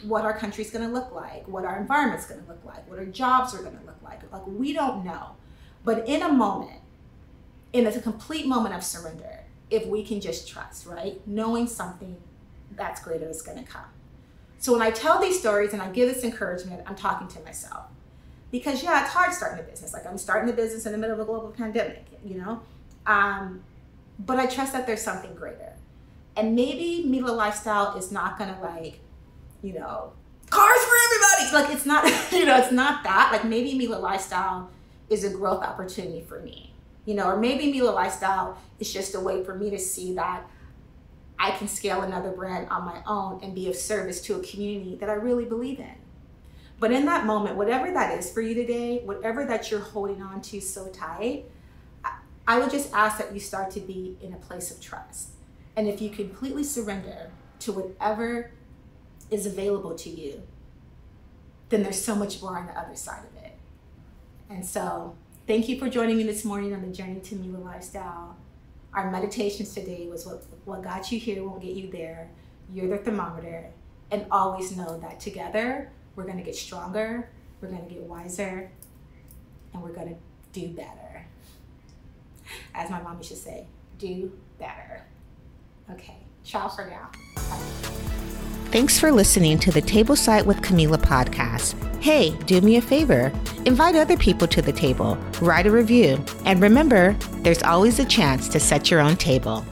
what 0.03 0.23
our 0.23 0.37
country's 0.37 0.69
going 0.69 0.85
to 0.85 0.93
look 0.93 1.11
like, 1.11 1.47
what 1.47 1.65
our 1.65 1.79
environment's 1.79 2.25
going 2.25 2.41
to 2.41 2.47
look 2.47 2.63
like, 2.63 2.87
what 2.89 2.99
our 2.99 3.05
jobs 3.05 3.55
are 3.55 3.63
going 3.63 3.77
to 3.77 3.85
look 3.85 4.01
like. 4.03 4.21
Like 4.31 4.45
we 4.45 4.71
don't 4.71 5.03
know. 5.03 5.35
But 5.83 6.07
in 6.07 6.21
a 6.21 6.31
moment, 6.31 6.81
in 7.73 7.87
a 7.87 8.01
complete 8.01 8.47
moment 8.47 8.75
of 8.75 8.83
surrender, 8.83 9.44
if 9.69 9.85
we 9.87 10.03
can 10.03 10.21
just 10.21 10.47
trust, 10.47 10.85
right? 10.85 11.25
Knowing 11.27 11.67
something 11.67 12.17
that's 12.71 13.01
greater 13.01 13.29
is 13.29 13.41
going 13.41 13.57
to 13.57 13.63
come. 13.63 13.85
So 14.59 14.73
when 14.73 14.81
I 14.81 14.91
tell 14.91 15.19
these 15.21 15.39
stories 15.39 15.73
and 15.73 15.81
I 15.81 15.91
give 15.91 16.13
this 16.13 16.23
encouragement, 16.23 16.81
I'm 16.85 16.95
talking 16.95 17.27
to 17.29 17.39
myself. 17.41 17.85
Because 18.51 18.83
yeah, 18.83 19.03
it's 19.03 19.11
hard 19.11 19.33
starting 19.33 19.59
a 19.59 19.63
business. 19.63 19.93
Like 19.93 20.05
I'm 20.05 20.17
starting 20.17 20.49
a 20.49 20.53
business 20.53 20.85
in 20.85 20.91
the 20.91 20.97
middle 20.97 21.15
of 21.15 21.21
a 21.21 21.25
global 21.25 21.49
pandemic, 21.49 22.05
you 22.23 22.37
know? 22.37 22.61
Um, 23.05 23.63
but 24.19 24.39
I 24.39 24.45
trust 24.45 24.73
that 24.73 24.87
there's 24.87 25.01
something 25.01 25.33
greater. 25.35 25.73
And 26.37 26.55
maybe 26.55 27.07
Mila 27.07 27.31
Lifestyle 27.31 27.97
is 27.97 28.11
not 28.11 28.37
gonna 28.37 28.57
like, 28.61 28.99
you 29.61 29.73
know, 29.73 30.13
cars 30.49 30.83
for 30.83 30.95
everybody. 31.05 31.63
Like 31.63 31.75
it's 31.75 31.85
not, 31.85 32.05
you 32.31 32.45
know, 32.45 32.57
it's 32.57 32.71
not 32.71 33.03
that. 33.03 33.29
Like 33.31 33.45
maybe 33.45 33.77
Mila 33.77 33.97
Lifestyle 33.97 34.69
is 35.09 35.23
a 35.23 35.29
growth 35.29 35.63
opportunity 35.63 36.21
for 36.21 36.39
me 36.39 36.74
you 37.05 37.13
know, 37.13 37.27
or 37.27 37.37
maybe 37.37 37.71
Mila 37.71 37.91
Lifestyle 37.91 38.57
is 38.79 38.91
just 38.91 39.15
a 39.15 39.19
way 39.19 39.43
for 39.43 39.55
me 39.55 39.69
to 39.69 39.79
see 39.79 40.13
that 40.15 40.43
I 41.37 41.51
can 41.51 41.67
scale 41.67 42.01
another 42.01 42.31
brand 42.31 42.69
on 42.69 42.85
my 42.85 43.01
own 43.05 43.39
and 43.43 43.53
be 43.53 43.69
of 43.69 43.75
service 43.75 44.21
to 44.21 44.35
a 44.35 44.39
community 44.43 44.95
that 44.95 45.09
I 45.09 45.13
really 45.13 45.45
believe 45.45 45.79
in. 45.79 45.95
But 46.79 46.91
in 46.91 47.05
that 47.05 47.25
moment, 47.25 47.55
whatever 47.55 47.91
that 47.91 48.17
is 48.17 48.31
for 48.31 48.41
you 48.41 48.53
today, 48.53 49.01
whatever 49.05 49.45
that 49.45 49.71
you're 49.71 49.79
holding 49.79 50.21
on 50.21 50.41
to 50.41 50.59
so 50.59 50.87
tight, 50.87 51.45
I 52.47 52.59
would 52.59 52.69
just 52.69 52.93
ask 52.93 53.17
that 53.17 53.33
you 53.33 53.39
start 53.39 53.71
to 53.71 53.79
be 53.79 54.17
in 54.21 54.33
a 54.33 54.37
place 54.37 54.71
of 54.71 54.81
trust. 54.81 55.29
And 55.75 55.87
if 55.87 56.01
you 56.01 56.09
completely 56.09 56.63
surrender 56.63 57.31
to 57.59 57.71
whatever 57.71 58.51
is 59.31 59.45
available 59.45 59.95
to 59.95 60.09
you, 60.09 60.43
then 61.69 61.83
there's 61.83 62.03
so 62.03 62.15
much 62.15 62.41
more 62.41 62.57
on 62.57 62.67
the 62.67 62.77
other 62.77 62.95
side 62.95 63.23
of 63.25 63.43
it. 63.43 63.57
And 64.49 64.65
so 64.65 65.15
Thank 65.47 65.69
you 65.69 65.77
for 65.77 65.87
joining 65.87 66.17
me 66.17 66.23
this 66.23 66.43
morning 66.43 66.73
on 66.73 66.81
the 66.81 66.87
journey 66.87 67.19
to 67.19 67.35
Mila 67.35 67.59
Lifestyle. 67.59 68.35
Our 68.95 69.11
meditations 69.11 69.75
today 69.75 70.07
was 70.09 70.25
what, 70.25 70.43
what 70.65 70.81
got 70.81 71.11
you 71.11 71.19
here 71.19 71.43
won't 71.43 71.61
get 71.61 71.75
you 71.75 71.91
there. 71.91 72.31
You're 72.73 72.87
the 72.87 72.97
thermometer. 72.97 73.69
And 74.09 74.25
always 74.31 74.75
know 74.75 74.99
that 75.01 75.19
together 75.19 75.91
we're 76.15 76.23
going 76.23 76.37
to 76.37 76.43
get 76.43 76.55
stronger, 76.55 77.29
we're 77.61 77.67
going 77.67 77.87
to 77.87 77.93
get 77.93 78.01
wiser, 78.01 78.71
and 79.71 79.83
we're 79.83 79.93
going 79.93 80.09
to 80.09 80.59
do 80.59 80.69
better. 80.69 81.27
As 82.73 82.89
my 82.89 82.99
mom 83.03 83.17
used 83.17 83.29
to 83.29 83.35
say, 83.35 83.67
do 83.99 84.31
better. 84.57 85.03
Okay, 85.91 86.17
ciao 86.43 86.69
for 86.69 86.87
now. 86.87 87.11
Bye. 87.35 88.14
Thanks 88.75 88.99
for 88.99 89.09
listening 89.09 89.57
to 89.59 89.71
the 89.71 89.81
Tableside 89.81 90.45
with 90.45 90.57
Camila 90.57 90.97
podcast. 90.97 91.75
Hey, 92.03 92.31
do 92.45 92.59
me 92.59 92.75
a 92.75 92.81
favor. 92.81 93.31
Invite 93.65 93.95
other 93.95 94.17
people 94.17 94.49
to 94.49 94.61
the 94.61 94.73
table, 94.73 95.17
write 95.39 95.65
a 95.65 95.71
review, 95.71 96.21
and 96.43 96.61
remember, 96.61 97.15
there's 97.37 97.63
always 97.63 97.99
a 97.99 98.05
chance 98.05 98.49
to 98.49 98.59
set 98.59 98.91
your 98.91 98.99
own 98.99 99.15
table. 99.15 99.65